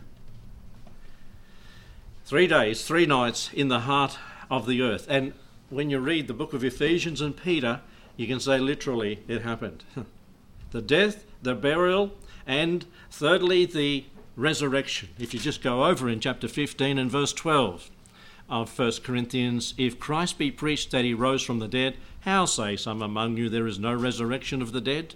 three 2.25 2.47
days, 2.47 2.85
three 2.85 3.05
nights 3.05 3.49
in 3.53 3.69
the 3.69 3.81
heart 3.81 4.17
of 4.51 4.67
the 4.67 4.81
earth. 4.81 5.07
And 5.09 5.31
when 5.69 5.89
you 5.89 5.99
read 5.99 6.27
the 6.27 6.33
book 6.33 6.51
of 6.51 6.65
Ephesians 6.65 7.21
and 7.21 7.37
Peter, 7.37 7.79
you 8.17 8.27
can 8.27 8.41
say 8.41 8.57
literally 8.57 9.23
it 9.29 9.43
happened. 9.43 9.85
the 10.73 10.81
death, 10.81 11.23
the 11.41 11.55
burial, 11.55 12.11
and 12.45 12.85
thirdly, 13.09 13.65
the 13.65 14.03
resurrection. 14.35 15.09
If 15.19 15.33
you 15.33 15.39
just 15.39 15.61
go 15.61 15.85
over 15.85 16.09
in 16.09 16.19
chapter 16.19 16.47
15 16.47 16.97
and 16.97 17.09
verse 17.09 17.31
12 17.31 17.91
of 18.49 18.77
1 18.77 18.91
Corinthians, 19.03 19.75
if 19.77 19.99
Christ 19.99 20.37
be 20.37 20.51
preached 20.51 20.91
that 20.91 21.05
he 21.05 21.13
rose 21.13 21.43
from 21.43 21.59
the 21.59 21.67
dead, 21.67 21.95
how 22.21 22.45
say 22.45 22.75
some 22.75 23.01
among 23.01 23.37
you 23.37 23.49
there 23.49 23.67
is 23.67 23.79
no 23.79 23.93
resurrection 23.93 24.61
of 24.61 24.71
the 24.71 24.81
dead? 24.81 25.13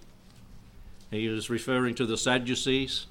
He 1.09 1.25
is 1.25 1.49
referring 1.49 1.95
to 1.95 2.05
the 2.05 2.17
Sadducees 2.17 3.07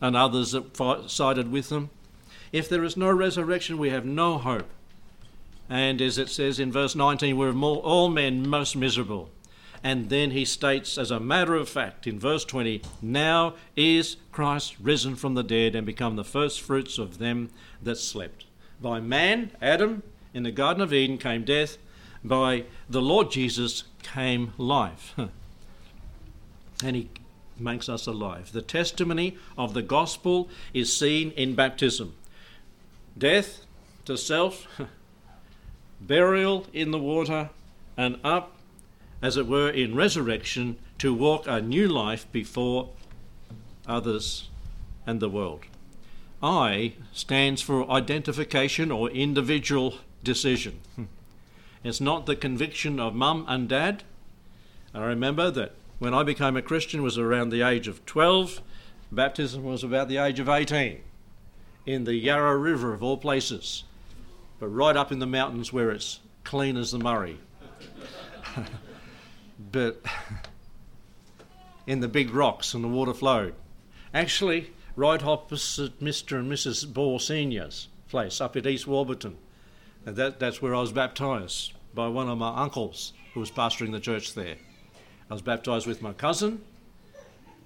and 0.00 0.14
others 0.14 0.52
that 0.52 1.04
sided 1.08 1.50
with 1.50 1.70
them. 1.70 1.88
If 2.52 2.68
there 2.68 2.84
is 2.84 2.96
no 2.96 3.10
resurrection, 3.10 3.78
we 3.78 3.90
have 3.90 4.04
no 4.04 4.36
hope. 4.36 4.68
And 5.70 6.02
as 6.02 6.18
it 6.18 6.28
says 6.28 6.60
in 6.60 6.70
verse 6.70 6.94
19, 6.94 7.36
we're 7.36 7.54
all 7.54 8.10
men 8.10 8.46
most 8.48 8.76
miserable. 8.76 9.30
And 9.86 10.08
then 10.08 10.32
he 10.32 10.44
states, 10.44 10.98
as 10.98 11.12
a 11.12 11.20
matter 11.20 11.54
of 11.54 11.68
fact, 11.68 12.08
in 12.08 12.18
verse 12.18 12.44
20, 12.44 12.82
Now 13.00 13.54
is 13.76 14.16
Christ 14.32 14.74
risen 14.80 15.14
from 15.14 15.34
the 15.34 15.44
dead 15.44 15.76
and 15.76 15.86
become 15.86 16.16
the 16.16 16.24
first 16.24 16.60
fruits 16.60 16.98
of 16.98 17.18
them 17.18 17.50
that 17.80 17.94
slept. 17.94 18.46
By 18.82 18.98
man, 18.98 19.52
Adam, 19.62 20.02
in 20.34 20.42
the 20.42 20.50
Garden 20.50 20.82
of 20.82 20.92
Eden 20.92 21.18
came 21.18 21.44
death, 21.44 21.78
by 22.24 22.64
the 22.90 23.00
Lord 23.00 23.30
Jesus 23.30 23.84
came 24.02 24.54
life. 24.58 25.14
and 26.82 26.96
he 26.96 27.08
makes 27.56 27.88
us 27.88 28.08
alive. 28.08 28.50
The 28.50 28.62
testimony 28.62 29.38
of 29.56 29.72
the 29.72 29.82
gospel 29.82 30.48
is 30.74 30.92
seen 30.92 31.30
in 31.36 31.54
baptism 31.54 32.12
death 33.16 33.64
to 34.04 34.18
self, 34.18 34.66
burial 36.00 36.66
in 36.72 36.90
the 36.90 36.98
water, 36.98 37.50
and 37.96 38.18
up 38.24 38.55
as 39.22 39.36
it 39.36 39.46
were, 39.46 39.70
in 39.70 39.94
resurrection 39.94 40.76
to 40.98 41.14
walk 41.14 41.46
a 41.46 41.60
new 41.60 41.88
life 41.88 42.30
before 42.32 42.90
others 43.86 44.48
and 45.06 45.20
the 45.20 45.28
world. 45.28 45.64
I 46.42 46.94
stands 47.12 47.62
for 47.62 47.90
identification 47.90 48.90
or 48.90 49.10
individual 49.10 49.94
decision. 50.22 50.80
Hmm. 50.96 51.04
It's 51.82 52.00
not 52.00 52.26
the 52.26 52.36
conviction 52.36 52.98
of 53.00 53.14
mum 53.14 53.44
and 53.48 53.68
dad. 53.68 54.02
I 54.92 55.04
remember 55.04 55.50
that 55.52 55.72
when 55.98 56.14
I 56.14 56.22
became 56.22 56.56
a 56.56 56.62
Christian 56.62 57.02
was 57.02 57.16
around 57.16 57.50
the 57.50 57.62
age 57.62 57.88
of 57.88 58.04
12, 58.06 58.60
baptism 59.10 59.62
was 59.62 59.82
about 59.82 60.08
the 60.08 60.18
age 60.18 60.40
of 60.40 60.48
18 60.48 61.00
in 61.86 62.04
the 62.04 62.14
Yarra 62.14 62.56
River 62.56 62.92
of 62.92 63.02
all 63.02 63.16
places, 63.16 63.84
but 64.58 64.68
right 64.68 64.96
up 64.96 65.12
in 65.12 65.20
the 65.20 65.26
mountains 65.26 65.72
where 65.72 65.90
it's 65.90 66.20
clean 66.44 66.76
as 66.76 66.90
the 66.90 66.98
Murray. 66.98 67.38
but 69.58 70.02
in 71.86 72.00
the 72.00 72.08
big 72.08 72.30
rocks 72.30 72.74
and 72.74 72.82
the 72.82 72.88
water 72.88 73.14
flowed. 73.14 73.54
Actually, 74.12 74.70
right 74.96 75.22
opposite 75.22 76.00
Mr. 76.00 76.38
and 76.38 76.50
Mrs. 76.50 76.92
Ball 76.92 77.18
Senior's 77.18 77.88
place 78.08 78.40
up 78.40 78.56
at 78.56 78.66
East 78.66 78.86
Warburton. 78.86 79.36
And 80.04 80.16
that, 80.16 80.38
that's 80.38 80.62
where 80.62 80.74
I 80.74 80.80
was 80.80 80.92
baptised 80.92 81.72
by 81.94 82.08
one 82.08 82.28
of 82.28 82.38
my 82.38 82.56
uncles 82.62 83.12
who 83.34 83.40
was 83.40 83.50
pastoring 83.50 83.92
the 83.92 84.00
church 84.00 84.34
there. 84.34 84.56
I 85.28 85.34
was 85.34 85.42
baptised 85.42 85.86
with 85.86 86.02
my 86.02 86.12
cousin 86.12 86.62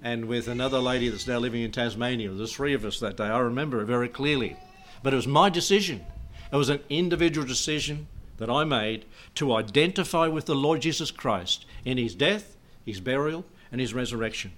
and 0.02 0.25
with 0.26 0.49
another 0.49 0.78
lady 0.78 1.09
that's 1.09 1.26
now 1.26 1.38
living 1.38 1.62
in 1.62 1.73
Tasmania. 1.73 2.30
There's 2.30 2.54
three 2.54 2.75
of 2.75 2.85
us 2.85 3.00
that 3.00 3.16
day. 3.16 3.25
I 3.25 3.38
remember 3.38 3.82
it 3.82 3.87
very 3.87 4.09
clearly. 4.09 4.56
But 5.02 5.12
it 5.12 5.16
was 5.16 5.26
my 5.26 5.50
decision. 5.50 6.04
It 6.52 6.56
was 6.56 6.68
an 6.68 6.80
individual 6.88 7.47
decision 7.47 8.06
that 8.40 8.50
I 8.50 8.64
made 8.64 9.04
to 9.37 9.54
identify 9.54 10.26
with 10.26 10.47
the 10.47 10.54
Lord 10.54 10.80
Jesus 10.80 11.11
Christ 11.11 11.66
in 11.85 11.99
his 11.99 12.14
death, 12.14 12.56
his 12.85 12.99
burial, 12.99 13.44
and 13.70 13.80
his 13.80 13.94
resurrection, 13.94 14.52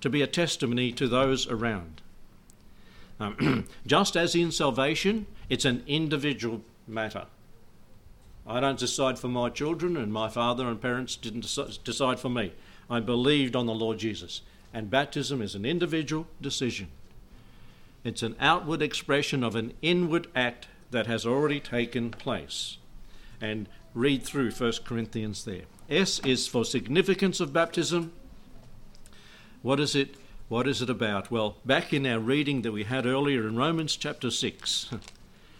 to 0.00 0.10
be 0.10 0.20
a 0.20 0.26
testimony 0.26 0.92
to 0.92 1.08
those 1.08 1.48
around. 1.48 2.02
Um, 3.18 3.66
just 3.86 4.16
as 4.16 4.34
in 4.34 4.50
salvation, 4.50 5.26
it's 5.48 5.64
an 5.64 5.84
individual 5.86 6.60
matter. 6.88 7.26
I 8.46 8.58
don't 8.58 8.78
decide 8.78 9.18
for 9.18 9.28
my 9.28 9.48
children, 9.48 9.96
and 9.96 10.12
my 10.12 10.28
father 10.28 10.66
and 10.66 10.82
parents 10.82 11.16
didn't 11.16 11.46
decide 11.84 12.18
for 12.18 12.28
me. 12.28 12.52
I 12.90 12.98
believed 12.98 13.56
on 13.56 13.66
the 13.66 13.72
Lord 13.72 13.98
Jesus. 13.98 14.42
And 14.74 14.90
baptism 14.90 15.40
is 15.40 15.54
an 15.54 15.64
individual 15.64 16.26
decision. 16.42 16.88
It's 18.02 18.24
an 18.24 18.34
outward 18.40 18.82
expression 18.82 19.44
of 19.44 19.54
an 19.54 19.72
inward 19.80 20.26
act 20.34 20.66
that 20.90 21.06
has 21.06 21.24
already 21.24 21.60
taken 21.60 22.10
place. 22.10 22.76
And 23.40 23.68
read 23.94 24.22
through 24.22 24.50
1 24.50 24.72
Corinthians 24.84 25.44
there. 25.44 25.62
S 25.88 26.18
is 26.20 26.46
for 26.46 26.64
significance 26.64 27.40
of 27.40 27.52
baptism. 27.52 28.12
What 29.62 29.80
is 29.80 29.94
it? 29.94 30.14
What 30.48 30.68
is 30.68 30.82
it 30.82 30.90
about? 30.90 31.30
Well, 31.30 31.56
back 31.64 31.92
in 31.92 32.06
our 32.06 32.18
reading 32.18 32.62
that 32.62 32.72
we 32.72 32.84
had 32.84 33.06
earlier 33.06 33.46
in 33.46 33.56
Romans 33.56 33.96
chapter 33.96 34.30
6, 34.30 34.90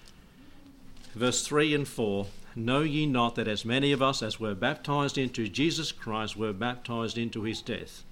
verse 1.14 1.46
3 1.46 1.74
and 1.74 1.88
4 1.88 2.26
Know 2.56 2.82
ye 2.82 3.04
not 3.04 3.34
that 3.34 3.48
as 3.48 3.64
many 3.64 3.90
of 3.90 4.00
us 4.00 4.22
as 4.22 4.38
were 4.38 4.54
baptized 4.54 5.18
into 5.18 5.48
Jesus 5.48 5.90
Christ 5.90 6.36
were 6.36 6.52
baptized 6.52 7.18
into 7.18 7.42
his 7.42 7.60
death? 7.60 8.04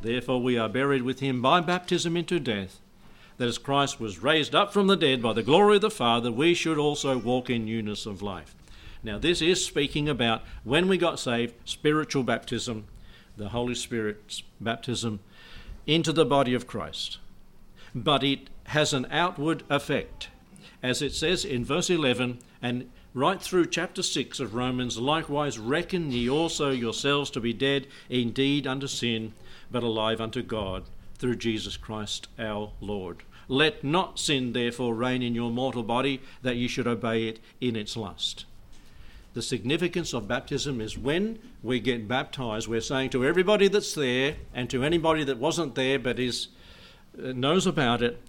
Therefore 0.00 0.42
we 0.42 0.58
are 0.58 0.68
buried 0.68 1.02
with 1.02 1.20
him 1.20 1.40
by 1.40 1.60
baptism 1.60 2.16
into 2.16 2.40
death, 2.40 2.80
that 3.36 3.46
as 3.46 3.58
Christ 3.58 4.00
was 4.00 4.22
raised 4.22 4.54
up 4.54 4.72
from 4.72 4.88
the 4.88 4.96
dead 4.96 5.22
by 5.22 5.32
the 5.32 5.44
glory 5.44 5.76
of 5.76 5.82
the 5.82 5.90
Father, 5.90 6.32
we 6.32 6.54
should 6.54 6.78
also 6.78 7.18
walk 7.18 7.48
in 7.48 7.66
newness 7.66 8.04
of 8.04 8.20
life. 8.20 8.56
Now, 9.02 9.18
this 9.18 9.40
is 9.40 9.64
speaking 9.64 10.08
about 10.08 10.42
when 10.64 10.88
we 10.88 10.98
got 10.98 11.20
saved, 11.20 11.54
spiritual 11.64 12.24
baptism, 12.24 12.86
the 13.36 13.50
Holy 13.50 13.74
Spirit's 13.74 14.42
baptism 14.60 15.20
into 15.86 16.12
the 16.12 16.24
body 16.24 16.54
of 16.54 16.66
Christ. 16.66 17.18
But 17.94 18.24
it 18.24 18.50
has 18.64 18.92
an 18.92 19.06
outward 19.10 19.62
effect. 19.70 20.28
As 20.82 21.00
it 21.00 21.14
says 21.14 21.44
in 21.44 21.64
verse 21.64 21.90
11, 21.90 22.40
and 22.60 22.90
right 23.14 23.40
through 23.40 23.66
chapter 23.66 24.02
6 24.02 24.40
of 24.40 24.54
Romans, 24.54 24.98
likewise 24.98 25.58
reckon 25.58 26.12
ye 26.12 26.28
also 26.28 26.70
yourselves 26.70 27.30
to 27.30 27.40
be 27.40 27.52
dead 27.52 27.86
indeed 28.10 28.66
unto 28.66 28.86
sin, 28.86 29.32
but 29.70 29.82
alive 29.82 30.20
unto 30.20 30.42
God 30.42 30.84
through 31.18 31.36
Jesus 31.36 31.76
Christ 31.76 32.28
our 32.38 32.72
Lord. 32.80 33.22
Let 33.48 33.82
not 33.82 34.18
sin 34.18 34.52
therefore 34.52 34.94
reign 34.94 35.22
in 35.22 35.34
your 35.34 35.50
mortal 35.50 35.82
body, 35.82 36.20
that 36.42 36.56
ye 36.56 36.68
should 36.68 36.86
obey 36.86 37.28
it 37.28 37.40
in 37.60 37.76
its 37.76 37.96
lust. 37.96 38.44
The 39.38 39.42
significance 39.42 40.12
of 40.14 40.26
baptism 40.26 40.80
is 40.80 40.98
when 40.98 41.38
we 41.62 41.78
get 41.78 42.08
baptized, 42.08 42.66
we're 42.66 42.80
saying 42.80 43.10
to 43.10 43.24
everybody 43.24 43.68
that's 43.68 43.94
there 43.94 44.34
and 44.52 44.68
to 44.68 44.82
anybody 44.82 45.22
that 45.22 45.38
wasn't 45.38 45.76
there 45.76 45.96
but 45.96 46.18
is 46.18 46.48
uh, 47.16 47.30
knows 47.30 47.64
about 47.64 48.02
it, 48.02 48.20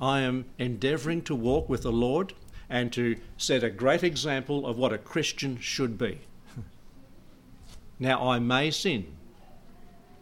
I 0.00 0.22
am 0.22 0.46
endeavoring 0.58 1.22
to 1.22 1.34
walk 1.36 1.68
with 1.68 1.82
the 1.82 1.92
Lord 1.92 2.34
and 2.68 2.92
to 2.94 3.18
set 3.36 3.62
a 3.62 3.70
great 3.70 4.02
example 4.02 4.66
of 4.66 4.76
what 4.76 4.92
a 4.92 4.98
Christian 4.98 5.60
should 5.60 5.96
be. 5.96 6.22
now, 8.00 8.28
I 8.28 8.40
may 8.40 8.72
sin, 8.72 9.06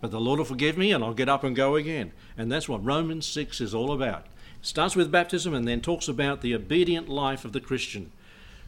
but 0.03 0.11
the 0.11 0.21
Lord 0.21 0.39
will 0.39 0.45
forgive 0.45 0.77
me 0.77 0.93
and 0.93 1.03
I'll 1.03 1.15
get 1.15 1.31
up 1.31 1.45
and 1.45 1.57
go 1.57 1.77
again. 1.77 2.13
And 2.37 2.53
that's 2.53 2.69
what 2.69 2.85
Romans 2.85 3.25
6 3.25 3.63
is 3.63 3.75
all 3.75 3.91
about. 3.91 4.27
It 4.61 4.67
starts 4.67 4.95
with 4.95 5.11
baptism 5.11 5.55
and 5.55 5.67
then 5.67 5.81
talks 5.81 6.09
about 6.09 6.43
the 6.43 6.55
obedient 6.55 7.09
life 7.09 7.47
of 7.47 7.55
the 7.55 7.61
Christian, 7.61 8.13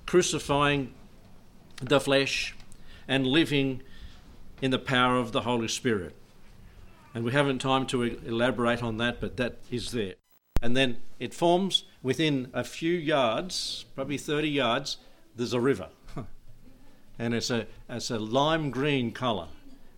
crucifying 0.07 0.95
the 1.81 2.01
flesh 2.01 2.55
and 3.07 3.27
living 3.27 3.83
in 4.61 4.71
the 4.71 4.79
power 4.79 5.17
of 5.17 5.33
the 5.33 5.43
Holy 5.43 5.69
Spirit. 5.69 6.15
And 7.15 7.25
we 7.25 7.33
haven't 7.33 7.61
time 7.61 7.87
to 7.87 8.03
elaborate 8.03 8.83
on 8.83 8.99
that, 8.99 9.21
but 9.21 9.37
that 9.39 9.59
is 9.71 9.93
there. 9.93 10.15
And 10.61 10.77
then 10.77 10.99
it 11.19 11.33
forms 11.33 11.85
within 12.03 12.51
a 12.53 12.65
few 12.65 12.93
yards, 12.93 13.85
probably 13.95 14.19
30 14.19 14.49
yards, 14.49 14.99
there's 15.37 15.53
a 15.53 15.61
river. 15.61 15.89
and 17.19 17.35
it's 17.35 17.51
a, 17.51 17.67
it's 17.89 18.11
a 18.11 18.19
lime 18.19 18.71
green 18.71 19.13
colour. 19.13 19.49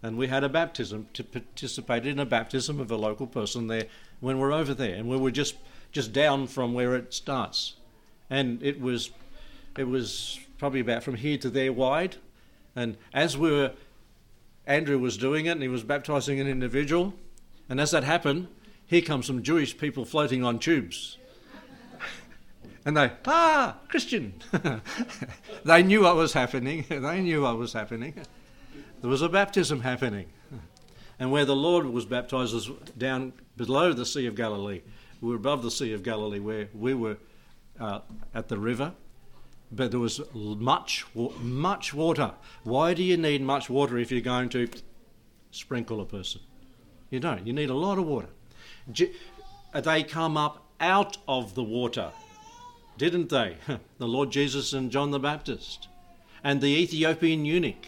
And 0.03 0.17
we 0.17 0.29
had 0.29 0.45
a 0.45 0.49
baptism, 0.49 1.09
to 1.15 1.25
participate 1.25 2.07
in 2.07 2.19
a 2.19 2.27
baptism 2.27 2.81
of 2.81 2.91
a 2.91 2.97
local 2.97 3.27
person 3.27 3.67
there 3.67 3.87
when 4.21 4.39
we're 4.39 4.53
over 4.53 4.73
there. 4.73 4.95
And 4.95 5.09
we 5.09 5.17
were 5.17 5.31
just, 5.31 5.57
just 5.93 6.13
down 6.13 6.47
from 6.47 6.73
where 6.75 6.95
it 6.95 7.13
starts. 7.13 7.75
And 8.29 8.63
it 8.63 8.81
was, 8.81 9.11
it 9.77 9.85
was 9.85 10.39
probably 10.61 10.81
about 10.81 11.03
from 11.03 11.15
here 11.15 11.39
to 11.39 11.49
there 11.49 11.73
wide. 11.73 12.17
And 12.77 12.99
as 13.15 13.37
we 13.37 13.51
were, 13.51 13.73
Andrew 14.67 14.99
was 14.99 15.17
doing 15.17 15.47
it 15.47 15.53
and 15.53 15.63
he 15.63 15.69
was 15.69 15.83
baptizing 15.83 16.39
an 16.39 16.47
individual. 16.47 17.15
And 17.71 17.81
as 17.81 17.91
that 17.93 18.05
happened, 18.05 18.47
here 18.87 19.01
comes 19.01 19.27
some 19.27 19.43
Jewish 19.43 19.77
people 19.79 20.05
floating 20.05 20.45
on 20.45 20.59
tubes. 20.59 21.17
and 22.85 22.95
they, 22.95 23.11
ah, 23.27 23.79
Christian. 23.89 24.35
they 25.65 25.83
knew 25.83 26.03
what 26.03 26.15
was 26.15 26.35
happening. 26.35 26.85
they 26.91 27.21
knew 27.23 27.43
what 27.43 27.57
was 27.57 27.73
happening. 27.73 28.15
There 29.01 29.11
was 29.11 29.23
a 29.23 29.31
baptism 29.31 29.81
happening. 29.81 30.27
And 31.19 31.33
where 31.33 31.47
the 31.47 31.57
Lord 31.57 31.87
was 31.87 32.05
baptized 32.05 32.53
was 32.53 32.71
down 32.99 33.33
below 33.57 33.95
the 33.95 34.05
Sea 34.05 34.27
of 34.27 34.35
Galilee. 34.35 34.83
We 35.23 35.31
were 35.31 35.37
above 35.37 35.63
the 35.63 35.71
Sea 35.71 35.95
of 35.95 36.03
Galilee 36.03 36.39
where 36.39 36.69
we 36.75 36.93
were 36.93 37.17
uh, 37.79 38.01
at 38.35 38.49
the 38.49 38.59
river. 38.59 38.93
But 39.73 39.93
there 39.93 40.01
was 40.01 40.21
much, 40.35 41.07
much 41.41 41.95
water. 41.95 42.33
Why 42.65 42.93
do 42.95 43.03
you 43.03 43.17
need 43.17 43.43
much 43.43 43.71
water 43.71 43.99
if 43.99 44.11
you're 44.11 44.21
going 44.21 44.49
to 44.51 44.69
sprinkle 45.53 46.01
a 46.01 46.07
person? 46.07 46.41
You 47.11 47.21
don't. 47.21 47.47
You 47.47 47.53
need 47.53 47.71
a 47.71 47.75
lot 47.75 47.99
of 47.99 48.07
water. 48.07 48.29
They 49.75 50.03
come 50.03 50.37
up 50.37 50.67
out 50.81 51.19
of 51.29 51.55
the 51.55 51.63
water, 51.63 52.11
didn't 52.99 53.29
they? 53.29 53.57
The 53.99 54.09
Lord 54.09 54.31
Jesus 54.31 54.73
and 54.73 54.91
John 54.91 55.11
the 55.11 55.21
Baptist, 55.21 55.89
and 56.43 56.61
the 56.61 56.69
Ethiopian 56.69 57.45
eunuch. 57.45 57.87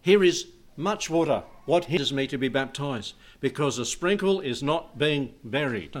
Here 0.00 0.22
is 0.22 0.46
much 0.76 1.10
water. 1.10 1.42
What 1.66 1.86
hinders 1.86 2.12
me 2.12 2.26
to 2.28 2.38
be 2.38 2.48
baptized? 2.48 3.14
Because 3.40 3.78
a 3.78 3.84
sprinkle 3.84 4.40
is 4.40 4.62
not 4.62 4.96
being 4.96 5.34
buried. 5.44 5.94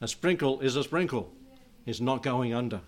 A 0.00 0.08
sprinkle 0.08 0.60
is 0.60 0.74
a 0.74 0.82
sprinkle, 0.82 1.32
it's 1.84 2.00
not 2.00 2.22
going 2.22 2.52
under. 2.52 2.80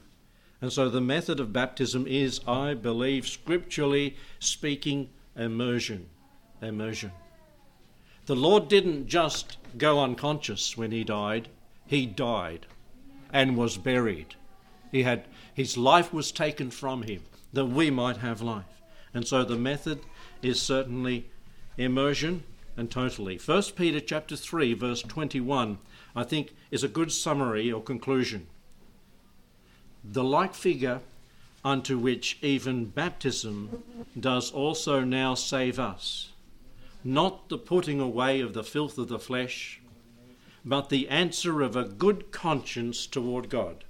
And 0.60 0.72
so 0.72 0.88
the 0.88 1.00
method 1.00 1.38
of 1.38 1.52
baptism 1.52 2.06
is, 2.06 2.40
I 2.46 2.74
believe, 2.74 3.28
scripturally 3.28 4.16
speaking, 4.40 5.10
immersion. 5.36 6.08
Immersion. 6.60 7.12
The 8.26 8.36
Lord 8.36 8.68
didn't 8.68 9.06
just 9.06 9.56
go 9.76 10.00
unconscious 10.00 10.76
when 10.76 10.90
he 10.90 11.04
died, 11.04 11.48
he 11.86 12.04
died 12.04 12.66
and 13.32 13.56
was 13.56 13.76
buried. 13.76 14.34
He 14.90 15.02
had 15.02 15.24
his 15.54 15.76
life 15.76 16.12
was 16.12 16.32
taken 16.32 16.70
from 16.70 17.02
him 17.02 17.22
that 17.52 17.66
we 17.66 17.90
might 17.90 18.18
have 18.18 18.42
life. 18.42 18.82
And 19.14 19.26
so 19.26 19.44
the 19.44 19.56
method 19.56 20.00
is 20.42 20.60
certainly 20.60 21.30
immersion 21.76 22.42
and 22.76 22.90
totally. 22.90 23.38
1 23.38 23.62
Peter 23.76 24.00
chapter 24.00 24.36
3 24.36 24.74
verse 24.74 25.02
21 25.02 25.78
I 26.14 26.24
think 26.24 26.54
is 26.70 26.84
a 26.84 26.88
good 26.88 27.12
summary 27.12 27.70
or 27.72 27.82
conclusion. 27.82 28.48
The 30.04 30.24
like 30.24 30.54
figure 30.54 31.00
unto 31.64 31.98
which 31.98 32.38
even 32.40 32.86
baptism 32.86 33.82
does 34.18 34.50
also 34.50 35.00
now 35.04 35.34
save 35.34 35.78
us 35.78 36.30
not 37.04 37.48
the 37.48 37.58
putting 37.58 38.00
away 38.00 38.40
of 38.40 38.54
the 38.54 38.64
filth 38.64 38.98
of 38.98 39.08
the 39.08 39.18
flesh, 39.18 39.80
but 40.64 40.88
the 40.88 41.08
answer 41.08 41.62
of 41.62 41.76
a 41.76 41.84
good 41.84 42.30
conscience 42.30 43.06
toward 43.06 43.48
God 43.48 43.84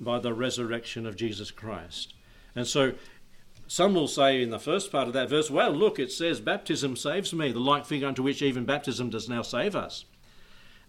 by 0.00 0.18
the 0.18 0.32
resurrection 0.32 1.06
of 1.06 1.16
Jesus 1.16 1.50
Christ. 1.50 2.14
And 2.54 2.66
so 2.66 2.94
some 3.66 3.94
will 3.94 4.08
say 4.08 4.42
in 4.42 4.50
the 4.50 4.58
first 4.58 4.92
part 4.92 5.08
of 5.08 5.14
that 5.14 5.28
verse, 5.28 5.50
well, 5.50 5.72
look, 5.72 5.98
it 5.98 6.12
says, 6.12 6.40
baptism 6.40 6.96
saves 6.96 7.32
me, 7.32 7.52
the 7.52 7.58
like 7.58 7.86
figure 7.86 8.08
unto 8.08 8.22
which 8.22 8.42
even 8.42 8.64
baptism 8.64 9.10
does 9.10 9.28
now 9.28 9.42
save 9.42 9.74
us. 9.74 10.04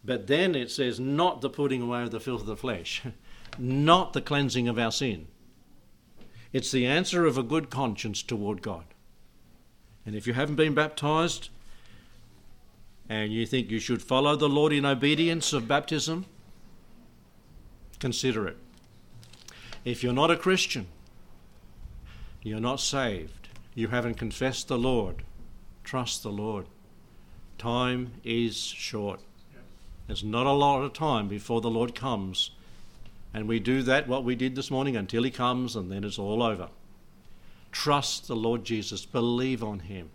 But 0.03 0.27
then 0.27 0.53
it 0.53 0.69
says, 0.69 0.99
not 0.99 1.41
the 1.41 1.49
putting 1.49 1.81
away 1.81 2.03
of 2.03 2.11
the 2.11 2.19
filth 2.19 2.41
of 2.41 2.47
the 2.47 2.55
flesh, 2.55 3.01
not 3.59 4.13
the 4.13 4.21
cleansing 4.21 4.67
of 4.67 4.77
our 4.77 4.91
sin. 4.91 5.27
It's 6.53 6.71
the 6.71 6.85
answer 6.85 7.25
of 7.25 7.37
a 7.37 7.43
good 7.43 7.69
conscience 7.69 8.23
toward 8.23 8.61
God. 8.61 8.85
And 10.05 10.15
if 10.15 10.27
you 10.27 10.33
haven't 10.33 10.55
been 10.55 10.73
baptized, 10.73 11.49
and 13.09 13.31
you 13.31 13.45
think 13.45 13.69
you 13.69 13.79
should 13.79 14.01
follow 14.01 14.35
the 14.35 14.49
Lord 14.49 14.73
in 14.73 14.85
obedience 14.85 15.53
of 15.53 15.67
baptism, 15.67 16.25
consider 17.99 18.47
it. 18.47 18.57
If 19.83 20.03
you're 20.03 20.13
not 20.13 20.31
a 20.31 20.37
Christian, 20.37 20.87
you're 22.41 22.59
not 22.59 22.79
saved, 22.79 23.49
you 23.73 23.89
haven't 23.89 24.15
confessed 24.15 24.67
the 24.67 24.77
Lord, 24.77 25.23
trust 25.83 26.23
the 26.23 26.31
Lord. 26.31 26.65
Time 27.57 28.13
is 28.23 28.57
short. 28.57 29.19
There's 30.07 30.23
not 30.23 30.45
a 30.45 30.51
lot 30.51 30.81
of 30.81 30.93
time 30.93 31.27
before 31.27 31.61
the 31.61 31.69
Lord 31.69 31.95
comes. 31.95 32.51
And 33.35 33.49
we 33.49 33.59
do 33.59 33.83
that, 33.83 34.07
what 34.07 34.23
we 34.23 34.33
did 34.33 34.55
this 34.55 34.71
morning, 34.71 34.95
until 34.95 35.23
He 35.23 35.29
comes, 35.29 35.75
and 35.75 35.91
then 35.91 36.05
it's 36.05 36.17
all 36.17 36.41
over. 36.41 36.69
Trust 37.73 38.29
the 38.29 38.35
Lord 38.35 38.63
Jesus. 38.63 39.05
Believe 39.05 39.61
on 39.61 39.79
Him. 39.79 40.09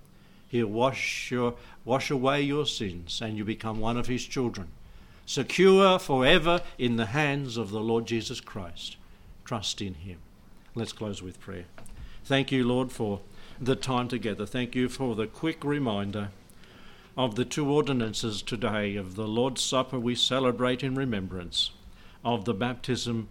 He'll 0.48 0.68
wash, 0.68 1.30
your, 1.30 1.56
wash 1.84 2.10
away 2.10 2.40
your 2.40 2.64
sins, 2.64 3.20
and 3.20 3.36
you 3.36 3.44
become 3.44 3.78
one 3.78 3.98
of 3.98 4.06
His 4.06 4.24
children. 4.24 4.68
Secure 5.26 5.98
forever 5.98 6.62
in 6.78 6.96
the 6.96 7.06
hands 7.06 7.58
of 7.58 7.70
the 7.70 7.80
Lord 7.80 8.06
Jesus 8.06 8.40
Christ. 8.40 8.96
Trust 9.44 9.82
in 9.82 9.92
Him. 9.92 10.16
Let's 10.74 10.94
close 10.94 11.22
with 11.22 11.40
prayer. 11.40 11.66
Thank 12.24 12.50
you, 12.50 12.66
Lord, 12.66 12.90
for 12.90 13.20
the 13.60 13.76
time 13.76 14.08
together. 14.08 14.46
Thank 14.46 14.74
you 14.74 14.88
for 14.88 15.14
the 15.14 15.26
quick 15.26 15.62
reminder 15.62 16.30
of 17.18 17.34
the 17.34 17.44
two 17.44 17.70
ordinances 17.70 18.40
today 18.40 18.96
of 18.96 19.14
the 19.14 19.28
Lord's 19.28 19.60
Supper 19.60 20.00
we 20.00 20.14
celebrate 20.14 20.82
in 20.82 20.94
remembrance, 20.94 21.72
of 22.24 22.44
the 22.44 22.54
baptism 22.54 23.28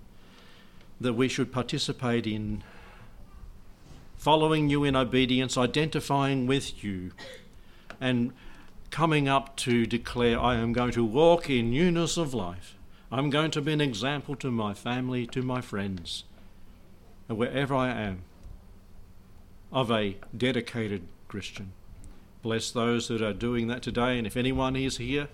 that 1.00 1.14
we 1.14 1.28
should 1.28 1.52
participate 1.52 2.28
in, 2.28 2.64
following 4.18 4.70
you 4.70 4.84
in 4.84 4.96
obedience, 4.96 5.58
identifying 5.58 6.46
with 6.48 6.84
you, 6.84 7.12
and 8.02 8.34
coming 8.90 9.28
up 9.28 9.56
to 9.56 9.86
declare, 9.86 10.40
I 10.40 10.56
am 10.56 10.74
going 10.74 10.92
to 10.92 11.04
walk 11.04 11.50
in 11.50 11.72
newness 11.72 12.18
of 12.18 12.34
life. 12.34 12.76
I'm 13.12 13.30
going 13.30 13.52
to 13.52 13.62
be 13.62 13.74
an 13.74 13.82
example 13.82 14.36
to 14.38 14.52
my 14.52 14.74
family, 14.74 15.26
to 15.28 15.42
my 15.42 15.62
friends, 15.62 16.26
and 17.28 17.38
wherever 17.38 17.74
I 17.76 17.90
am, 17.90 18.24
of 19.72 19.92
a 19.92 20.18
dedicated 20.36 21.08
Christian. 21.28 21.74
Bless 22.42 22.72
those 22.72 23.08
that 23.08 23.22
are 23.22 23.34
doing 23.34 23.68
that 23.68 23.82
today. 23.82 24.18
And 24.18 24.26
if 24.26 24.38
anyone 24.38 24.76
is 24.76 24.98
here 24.98 25.28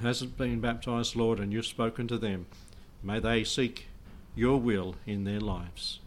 hasn't 0.00 0.36
been 0.36 0.60
baptized, 0.60 1.16
Lord, 1.16 1.40
and 1.40 1.52
you've 1.52 1.66
spoken 1.66 2.08
to 2.08 2.18
them, 2.18 2.46
may 3.02 3.20
they 3.20 3.44
seek 3.44 3.86
your 4.34 4.58
will 4.58 4.96
in 5.06 5.24
their 5.24 5.40
lives. 5.40 6.00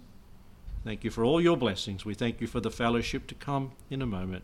Thank 0.83 1.03
you 1.03 1.11
for 1.11 1.23
all 1.23 1.39
your 1.39 1.57
blessings. 1.57 2.05
We 2.05 2.13
thank 2.13 2.41
you 2.41 2.47
for 2.47 2.59
the 2.59 2.71
fellowship 2.71 3.27
to 3.27 3.35
come 3.35 3.71
in 3.89 4.01
a 4.01 4.05
moment. 4.05 4.43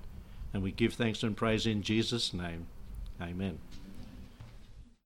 And 0.53 0.63
we 0.63 0.71
give 0.71 0.93
thanks 0.93 1.21
and 1.21 1.35
praise 1.35 1.65
in 1.65 1.83
Jesus' 1.83 2.33
name. 2.33 2.67
Amen. 3.21 3.59